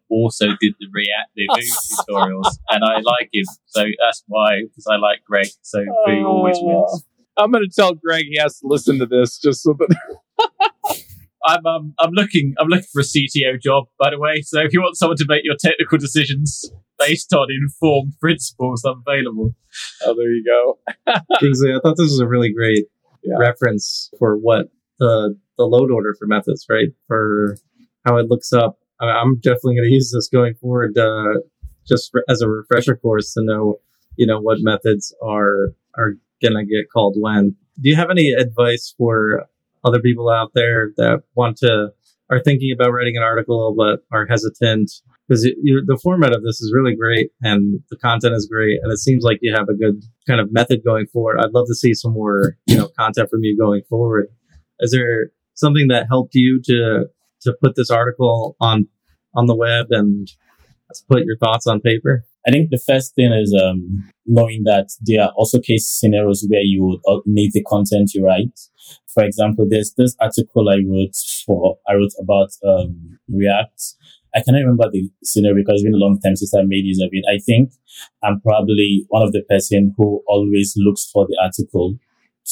[0.10, 1.74] also did the React the Vue
[2.10, 3.46] tutorials, and I like him.
[3.68, 5.48] So that's why, because I like Gregg.
[5.62, 7.04] So Vue always wins.
[7.38, 9.96] I'm going to tell Gregg he has to listen to this just so that.
[11.48, 14.42] I'm um, I'm looking I'm looking for a CTO job, by the way.
[14.42, 19.04] So if you want someone to make your technical decisions based on informed principles, I'm
[19.08, 19.54] available.
[20.04, 20.80] Oh, there you go.
[21.40, 22.86] Kingsley, I thought this was a really great
[23.24, 23.38] Yeah.
[23.38, 26.88] reference for what the the load order for methods, right?
[27.08, 27.58] For
[28.06, 28.80] how it looks up.
[29.00, 31.40] I'm definitely going to use this going forward, uh,
[31.88, 33.80] just as a refresher course to know,
[34.18, 37.56] you know, what methods are are going to get called when.
[37.82, 39.46] Do you have any advice for
[39.84, 41.90] other people out there that want to
[42.32, 44.92] are thinking about writing an article but are hesitant?
[45.28, 49.00] Because the format of this is really great and the content is great, and it
[49.00, 51.40] seems like you have a good kind of method going forward.
[51.40, 54.28] I'd love to see some more, you know, content from you going forward.
[54.80, 57.06] Is there something that helped you to
[57.46, 58.88] to put this article on
[59.34, 60.28] on the web and
[61.10, 62.26] put your thoughts on paper?
[62.48, 66.62] I think the first thing is um, knowing that there are also case scenarios where
[66.62, 68.60] you would uh, need the content you write.
[69.08, 73.82] For example, there's this article I wrote for I wrote about um, React.
[74.36, 77.02] I cannot remember the scenario because it's been a long time since I made use
[77.02, 77.24] of it.
[77.32, 77.72] I think
[78.22, 81.98] I'm probably one of the person who always looks for the article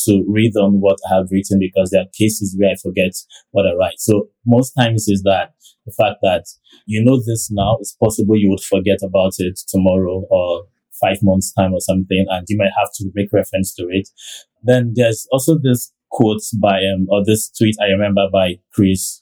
[0.05, 3.13] to read on what I have written because there are cases where I forget
[3.51, 3.99] what I write.
[3.99, 5.53] So most times is that
[5.85, 6.45] the fact that
[6.85, 10.63] you know this now, it's possible you would forget about it tomorrow or
[11.01, 14.09] five months time or something, and you might have to make reference to it.
[14.63, 19.21] Then there's also this quote by, um, or this tweet I remember by Chris.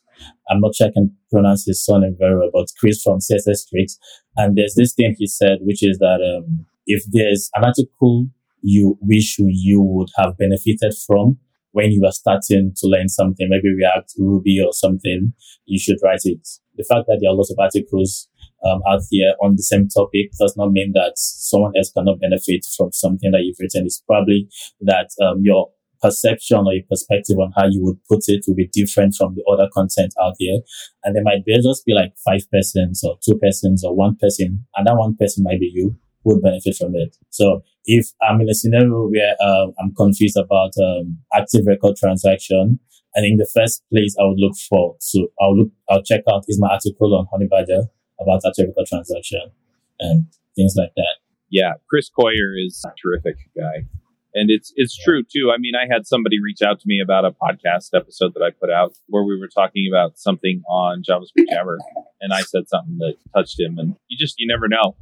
[0.49, 3.97] I'm not sure I can pronounce his surname very well, but Chris from CSS Tricks.
[4.35, 8.27] And there's this thing he said, which is that, um, if there's an article
[8.61, 11.37] you wish you would have benefited from
[11.71, 15.33] when you are starting to learn something, maybe React, Ruby or something,
[15.65, 16.47] you should write it.
[16.75, 18.27] The fact that there are lots of articles
[18.65, 22.65] um, out there on the same topic does not mean that someone else cannot benefit
[22.77, 23.85] from something that you've written.
[23.85, 24.49] It's probably
[24.81, 25.69] that um, your
[26.01, 29.43] perception or your perspective on how you would put it will be different from the
[29.51, 30.59] other content out there.
[31.03, 34.65] And there might be just be like five persons or two persons or one person,
[34.75, 37.17] and that one person might be you would benefit from it.
[37.29, 42.79] So if I'm in a scenario where uh, I'm confused about um, active record transaction,
[43.15, 46.45] I think the first place I would look for, so I'll look, I'll check out
[46.47, 47.87] is my article on Honeybadger
[48.19, 49.51] about active record transaction
[49.99, 51.15] and things like that.
[51.49, 53.87] Yeah, Chris Coyier is a terrific guy.
[54.33, 55.51] And it's it's true too.
[55.53, 58.51] I mean, I had somebody reach out to me about a podcast episode that I
[58.51, 61.77] put out where we were talking about something on JavaScript Jabber,
[62.21, 64.95] and I said something that touched him, and you just you never know.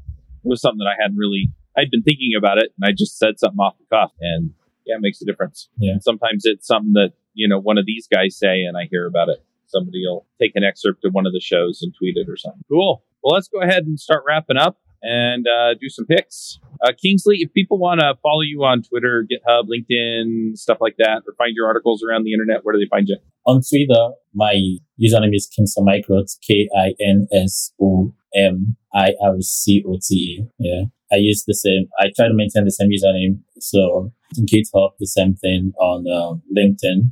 [0.44, 3.18] It was something that I hadn't really I'd been thinking about it, and I just
[3.18, 4.52] said something off the cuff, and
[4.86, 5.70] yeah, it makes a difference.
[5.78, 5.94] Yeah.
[5.94, 9.08] And sometimes it's something that you know one of these guys say, and I hear
[9.08, 9.44] about it.
[9.68, 12.64] Somebody will take an excerpt of one of the shows and tweet it or something.
[12.70, 13.04] Cool.
[13.24, 16.60] Well, let's go ahead and start wrapping up and uh, do some picks.
[16.84, 21.22] Uh, Kingsley, if people want to follow you on Twitter, GitHub, LinkedIn, stuff like that,
[21.28, 23.18] or find your articles around the internet, where do they find you?
[23.46, 24.56] On Twitter, my
[25.00, 25.48] username is
[28.36, 30.46] Kinsomicrot, K-I-N-S-O-M-I-R-C-O-T-E.
[30.60, 30.84] Yeah.
[31.12, 33.40] I use the same, I try to maintain the same username.
[33.60, 35.74] So GitHub, the same thing.
[35.80, 37.12] On uh, LinkedIn,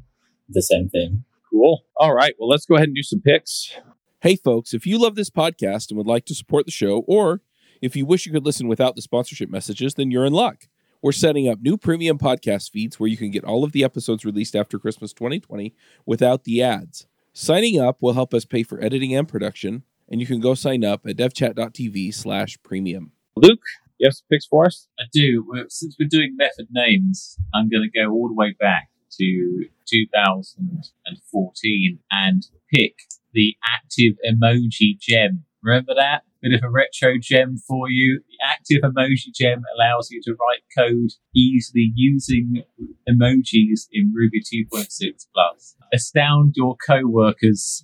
[0.50, 1.24] the same thing.
[1.50, 1.84] Cool.
[1.96, 2.36] All right.
[2.38, 3.76] Well, let's go ahead and do some picks.
[4.22, 7.42] Hey, folks, if you love this podcast and would like to support the show, or
[7.82, 10.68] if you wish you could listen without the sponsorship messages, then you're in luck.
[11.02, 14.26] We're setting up new premium podcast feeds where you can get all of the episodes
[14.26, 17.06] released after Christmas 2020 without the ads.
[17.34, 20.84] Signing up will help us pay for editing and production, and you can go sign
[20.84, 23.12] up at devchat.tv slash premium.
[23.36, 23.62] Luke,
[23.98, 24.88] you have some picks for us?
[25.00, 25.46] I do.
[25.70, 28.90] Since we're doing method names, I'm going to go all the way back
[29.20, 32.96] to 2014 and pick
[33.34, 35.46] the active emoji gem.
[35.62, 36.24] Remember that?
[36.42, 38.22] Bit of a retro gem for you.
[38.28, 42.64] The active emoji gem allows you to write code easily using
[43.10, 45.76] emojis in Ruby 2.6 plus.
[45.92, 47.84] Astound your co-workers,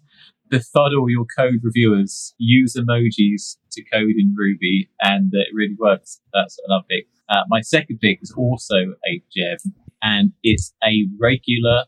[0.53, 6.21] befuddle your code reviewers, use emojis to code in Ruby, and it really works.
[6.31, 7.07] That's another pick.
[7.27, 8.75] Uh, my second big is also
[9.07, 9.57] a gem,
[10.03, 11.85] and it's a regular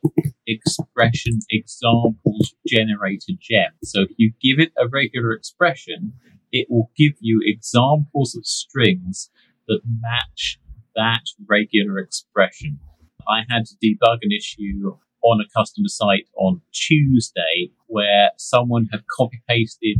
[0.48, 3.72] expression examples generator gem.
[3.84, 6.14] So if you give it a regular expression,
[6.52, 9.30] it will give you examples of strings
[9.68, 10.60] that match
[10.96, 12.80] that regular expression.
[13.28, 19.02] I had to debug an issue on a customer site on Tuesday where someone had
[19.18, 19.98] copy pasted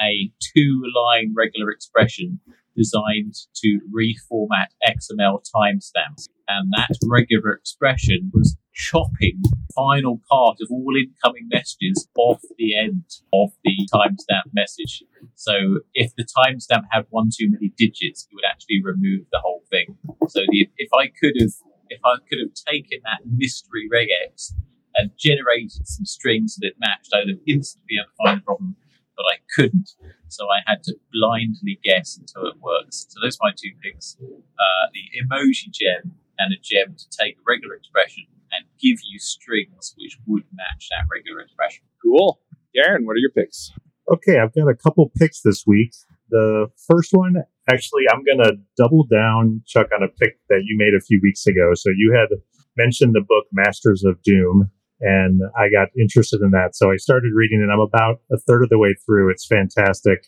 [0.00, 2.40] a two line regular expression
[2.76, 6.28] designed to reformat XML timestamps.
[6.48, 9.42] And that regular expression was chopping
[9.74, 15.02] final part of all incoming messages off the end of the timestamp message.
[15.34, 19.62] So if the timestamp had one too many digits, it would actually remove the whole
[19.70, 19.96] thing.
[20.28, 21.52] So the, if I could have
[21.90, 24.52] if I could have taken that mystery regex
[24.96, 28.40] and generated some strings that it matched, I would have instantly be able to find
[28.40, 28.76] the problem,
[29.16, 29.90] but I couldn't.
[30.28, 33.06] So I had to blindly guess until it works.
[33.08, 34.16] So those are my two picks.
[34.20, 39.18] Uh, the emoji gem and a gem to take a regular expression and give you
[39.18, 41.84] strings which would match that regular expression.
[42.02, 42.40] Cool.
[42.76, 43.72] Darren, what are your picks?
[44.12, 45.92] Okay, I've got a couple picks this week.
[46.30, 50.76] The first one, actually, I'm going to double down, Chuck, on a pick that you
[50.78, 51.72] made a few weeks ago.
[51.74, 52.36] So you had
[52.76, 56.74] mentioned the book Masters of Doom, and I got interested in that.
[56.74, 57.72] So I started reading it.
[57.72, 59.30] I'm about a third of the way through.
[59.30, 60.26] It's fantastic,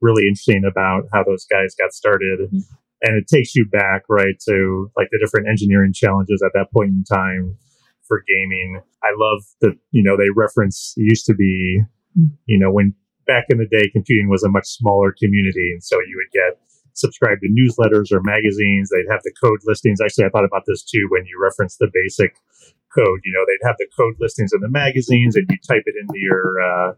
[0.00, 2.40] really interesting about how those guys got started.
[2.40, 2.58] Mm-hmm.
[3.02, 6.90] And it takes you back, right, to like the different engineering challenges at that point
[6.90, 7.56] in time
[8.08, 8.80] for gaming.
[9.02, 11.82] I love that, you know, they reference it used to be,
[12.46, 12.94] you know, when
[13.26, 15.72] back in the day, computing was a much smaller community.
[15.72, 16.58] And so you would get
[16.96, 18.90] subscribe to newsletters or magazines.
[18.90, 20.00] They'd have the code listings.
[20.00, 22.36] Actually, I thought about this too when you reference the basic
[22.94, 23.20] code.
[23.24, 26.18] You know, they'd have the code listings in the magazines and you type it into
[26.18, 26.92] your, uh,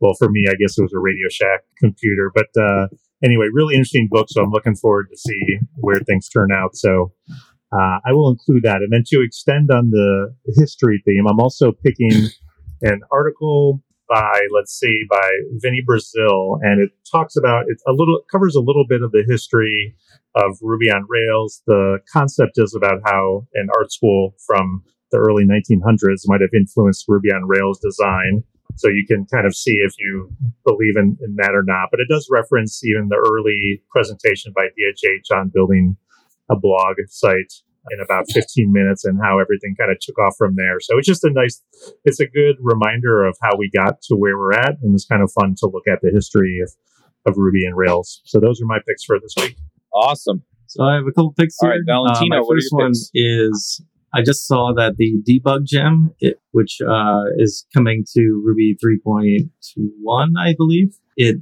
[0.00, 2.32] well, for me, I guess it was a Radio Shack computer.
[2.34, 2.88] But uh,
[3.22, 4.28] anyway, really interesting book.
[4.30, 6.76] So I'm looking forward to see where things turn out.
[6.76, 7.12] So
[7.72, 8.82] uh, I will include that.
[8.82, 12.28] And then to extend on the history theme, I'm also picking
[12.82, 13.82] an article
[14.12, 15.30] by, let's see, by
[15.62, 19.24] Vinny Brazil, and it talks about it's a little covers a little bit of the
[19.26, 19.96] history
[20.34, 21.62] of Ruby on Rails.
[21.66, 24.82] The concept is about how an art school from
[25.12, 28.44] the early 1900s might have influenced Ruby on Rails design.
[28.76, 30.30] So you can kind of see if you
[30.64, 31.88] believe in, in that or not.
[31.90, 35.96] But it does reference even the early presentation by DHH on building
[36.50, 37.52] a blog site
[37.90, 40.78] in about 15 minutes and how everything kind of took off from there.
[40.80, 41.60] So it's just a nice,
[42.04, 44.76] it's a good reminder of how we got to where we're at.
[44.82, 46.70] And it's kind of fun to look at the history of,
[47.26, 48.20] of Ruby and Rails.
[48.24, 49.56] So those are my picks for this week.
[49.92, 50.42] Awesome.
[50.68, 51.78] So I have a couple picks All here.
[51.78, 53.10] right, Valentino, Uh, my what are first your one picks?
[53.14, 58.76] is I just saw that the debug gem, it, which uh, is coming to Ruby
[58.82, 61.36] 3.1, I believe, it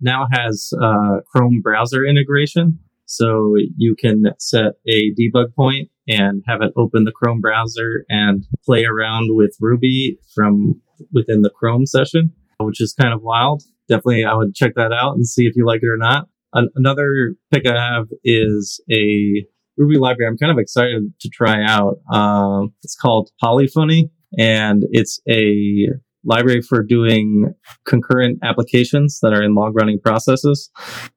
[0.00, 2.78] now has uh, Chrome browser integration.
[3.06, 8.44] So you can set a debug point and have it open the Chrome browser and
[8.64, 10.80] play around with Ruby from
[11.12, 13.62] within the Chrome session, which is kind of wild.
[13.88, 16.28] Definitely, I would check that out and see if you like it or not.
[16.52, 19.46] An- another pick I have is a
[19.76, 21.98] Ruby library I'm kind of excited to try out.
[22.10, 25.88] Um, it's called Polyphony, and it's a
[26.26, 27.54] library for doing
[27.86, 30.70] concurrent applications that are in long running processes.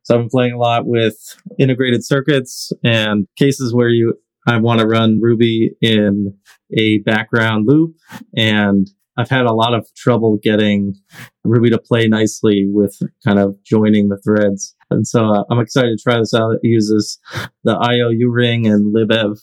[0.03, 1.15] So I've been playing a lot with
[1.57, 4.13] integrated circuits and cases where you
[4.47, 6.33] I want to run Ruby in
[6.75, 7.95] a background loop
[8.35, 8.89] and
[9.19, 10.95] I've had a lot of trouble getting
[11.43, 14.75] Ruby to play nicely with kind of joining the threads.
[14.89, 16.53] And so uh, I'm excited to try this out.
[16.53, 17.19] It uses
[17.65, 19.37] the io_uring and libev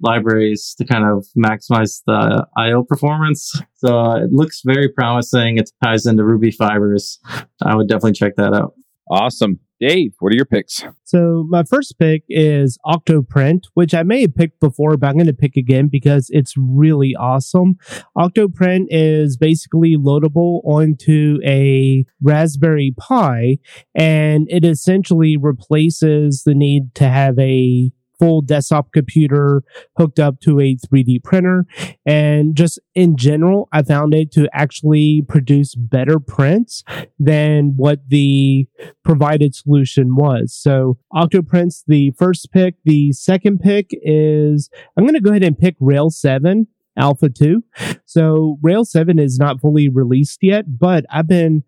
[0.00, 3.52] libraries to kind of maximize the IO performance.
[3.76, 5.58] So uh, it looks very promising.
[5.58, 7.20] It ties into Ruby fibers.
[7.62, 8.74] I would definitely check that out.
[9.08, 9.60] Awesome.
[9.86, 10.82] Dave, what are your picks?
[11.04, 15.26] So my first pick is Octoprint, which I may have picked before, but I'm going
[15.26, 17.74] to pick again because it's really awesome.
[18.16, 23.58] Octoprint is basically loadable onto a Raspberry Pi,
[23.94, 27.90] and it essentially replaces the need to have a
[28.24, 29.62] full desktop computer
[29.98, 31.66] hooked up to a 3D printer.
[32.06, 36.82] And just in general, I found it to actually produce better prints
[37.18, 38.66] than what the
[39.04, 40.54] provided solution was.
[40.54, 42.76] So Octoprint's the first pick.
[42.84, 46.66] The second pick is I'm going to go ahead and pick Rail 7
[46.96, 47.62] Alpha 2.
[48.06, 51.64] So Rail 7 is not fully released yet, but I've been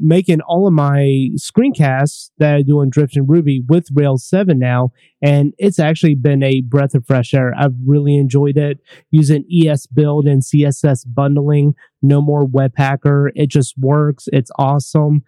[0.00, 4.90] making all of my screencasts that I do on Drifting Ruby with Rails 7 now,
[5.22, 7.54] and it's actually been a breath of fresh air.
[7.56, 8.78] I've really enjoyed it
[9.10, 11.74] using esbuild and CSS bundling.
[12.02, 13.30] No more Webpacker.
[13.34, 14.28] It just works.
[14.32, 15.22] It's awesome.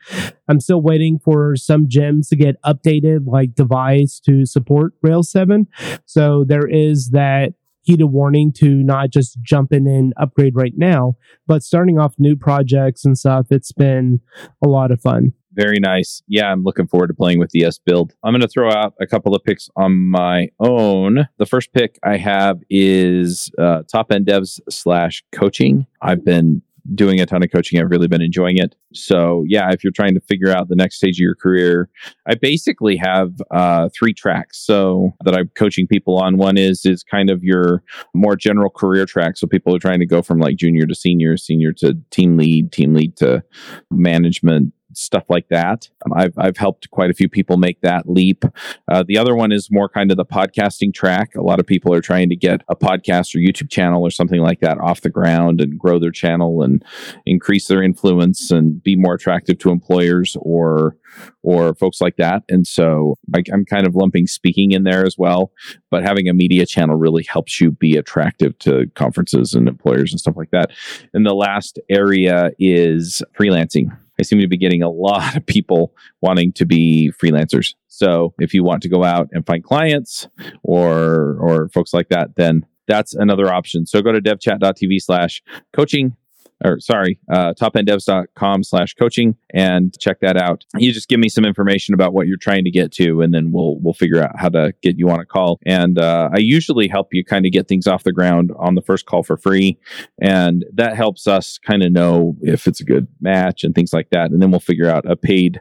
[0.49, 5.67] I'm still waiting for some gems to get updated, like Devise to support Rails 7.
[6.05, 7.55] So there is that
[7.87, 11.15] heated warning to not just jump in and upgrade right now,
[11.47, 13.47] but starting off new projects and stuff.
[13.51, 14.21] It's been
[14.63, 15.33] a lot of fun.
[15.53, 16.23] Very nice.
[16.29, 18.11] Yeah, I'm looking forward to playing with the esbuild.
[18.23, 21.29] I'm going to throw out a couple of picks on my own.
[21.39, 25.87] The first pick I have is uh, Top End Devs slash coaching.
[26.03, 26.61] I've been
[26.95, 27.81] doing a ton of coaching.
[27.81, 28.75] I've really been enjoying it.
[28.93, 31.89] So, yeah, if you're trying to figure out the next stage of your career,
[32.27, 34.59] I basically have uh, three tracks.
[34.59, 36.37] So that I'm coaching people on.
[36.37, 37.83] One is is kind of your
[38.15, 39.37] more general career track.
[39.37, 42.73] So people are trying to go from like junior to senior, senior to team lead,
[42.73, 43.43] team lead to
[43.91, 45.89] management, stuff like that.
[46.05, 48.45] Um, I've I've helped quite a few people make that leap.
[48.91, 51.35] Uh, the other one is more kind of the podcasting track.
[51.35, 54.41] A lot of people are trying to get a podcast or YouTube channel or something
[54.41, 56.85] like that off the ground and grow their channel and
[57.25, 60.97] increase their influence and be more attractive to employers or
[61.43, 62.43] or folks like that.
[62.49, 65.53] And so I, I'm kind of lumping speaking in there as well.
[65.91, 70.21] But having a media channel really helps you be attractive to conferences and employers and
[70.21, 70.71] stuff like that.
[71.15, 73.97] And the last area is freelancing.
[74.19, 77.75] I seem to be getting a lot of people wanting to be freelancers.
[77.89, 80.29] So if you want to go out and find clients
[80.63, 83.87] or or folks like that, then that's another option.
[83.87, 85.43] So go to devchat.tv slash
[85.73, 86.17] coaching
[86.65, 90.65] or sorry, uh, topenddevs.com slash coaching and check that out.
[90.77, 93.53] You just give me some information about what you're trying to get to, and then
[93.53, 95.59] we'll we'll figure out how to get you on a call.
[95.67, 98.83] And uh, I usually help you kind of get things off the ground on the
[98.83, 99.79] first call for free,
[100.21, 104.11] and that helps us kind of know if it's a good match and things like
[104.11, 104.31] that.
[104.31, 105.61] And then we'll figure out a paid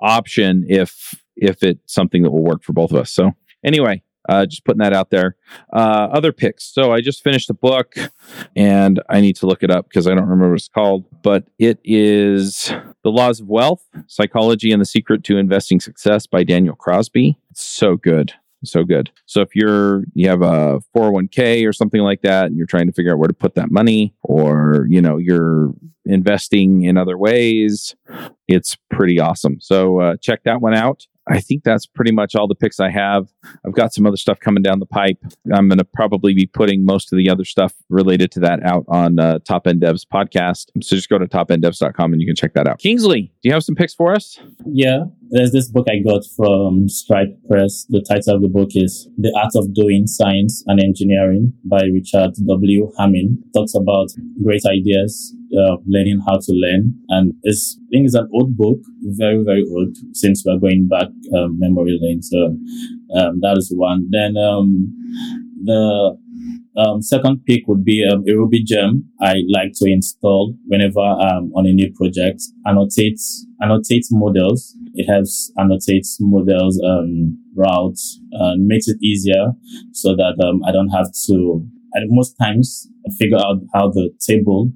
[0.00, 3.10] option if if it's something that will work for both of us.
[3.10, 3.32] So
[3.64, 5.36] anyway, uh, just putting that out there.
[5.72, 6.64] Uh, other picks.
[6.64, 7.96] So I just finished a book
[8.56, 11.44] and I need to look it up because I don't remember what it's called, but
[11.58, 16.76] it is The Laws of Wealth Psychology and the Secret to Investing Success by Daniel
[16.76, 17.38] Crosby.
[17.50, 18.34] It's so good.
[18.64, 19.10] So good.
[19.26, 22.92] So if you're you have a 401k or something like that and you're trying to
[22.92, 27.96] figure out where to put that money or you know you're investing in other ways,
[28.46, 29.60] it's pretty awesome.
[29.60, 31.08] So uh, check that one out.
[31.28, 33.28] I think that's pretty much all the picks I have.
[33.64, 35.18] I've got some other stuff coming down the pipe.
[35.54, 38.84] I'm going to probably be putting most of the other stuff related to that out
[38.88, 40.70] on uh, Top End Devs podcast.
[40.82, 42.78] So just go to topenddevs.com and you can check that out.
[42.78, 44.38] Kingsley, do you have some picks for us?
[44.66, 47.86] Yeah, there's this book I got from Stripe Press.
[47.88, 52.32] The title of the book is The Art of Doing Science and Engineering by Richard
[52.46, 52.90] W.
[52.98, 53.36] Hamming.
[53.54, 54.08] talks about
[54.42, 56.94] great ideas uh, learning how to learn.
[57.08, 61.08] And it's, I think it's an old book, very, very old, since we're going back
[61.36, 62.22] um, memory lane.
[62.22, 62.56] So
[63.16, 64.08] um, that is one.
[64.10, 64.94] Then um,
[65.64, 66.18] the
[66.76, 71.52] um, second pick would be um, a Ruby gem I like to install whenever I'm
[71.52, 72.42] on a new project.
[72.66, 73.20] Annotate,
[73.60, 74.74] annotate models.
[74.94, 79.52] It helps annotate models, um, routes, and makes it easier
[79.92, 82.88] so that um, I don't have to and most times
[83.18, 84.70] figure out how the table,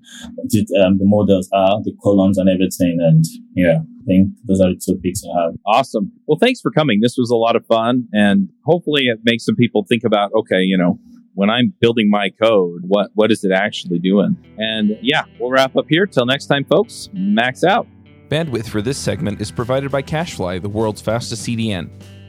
[0.44, 2.98] the, um, the models are, the columns and everything.
[3.00, 5.52] And yeah, I think those are the two picks I have.
[5.66, 6.12] Awesome.
[6.26, 7.00] Well, thanks for coming.
[7.00, 8.08] This was a lot of fun.
[8.12, 10.98] And hopefully it makes some people think about, okay, you know,
[11.34, 14.36] when I'm building my code, what, what is it actually doing?
[14.58, 16.06] And yeah, we'll wrap up here.
[16.06, 17.86] Till next time, folks, max out.
[18.28, 21.90] Bandwidth for this segment is provided by CacheFly, the world's fastest CDN.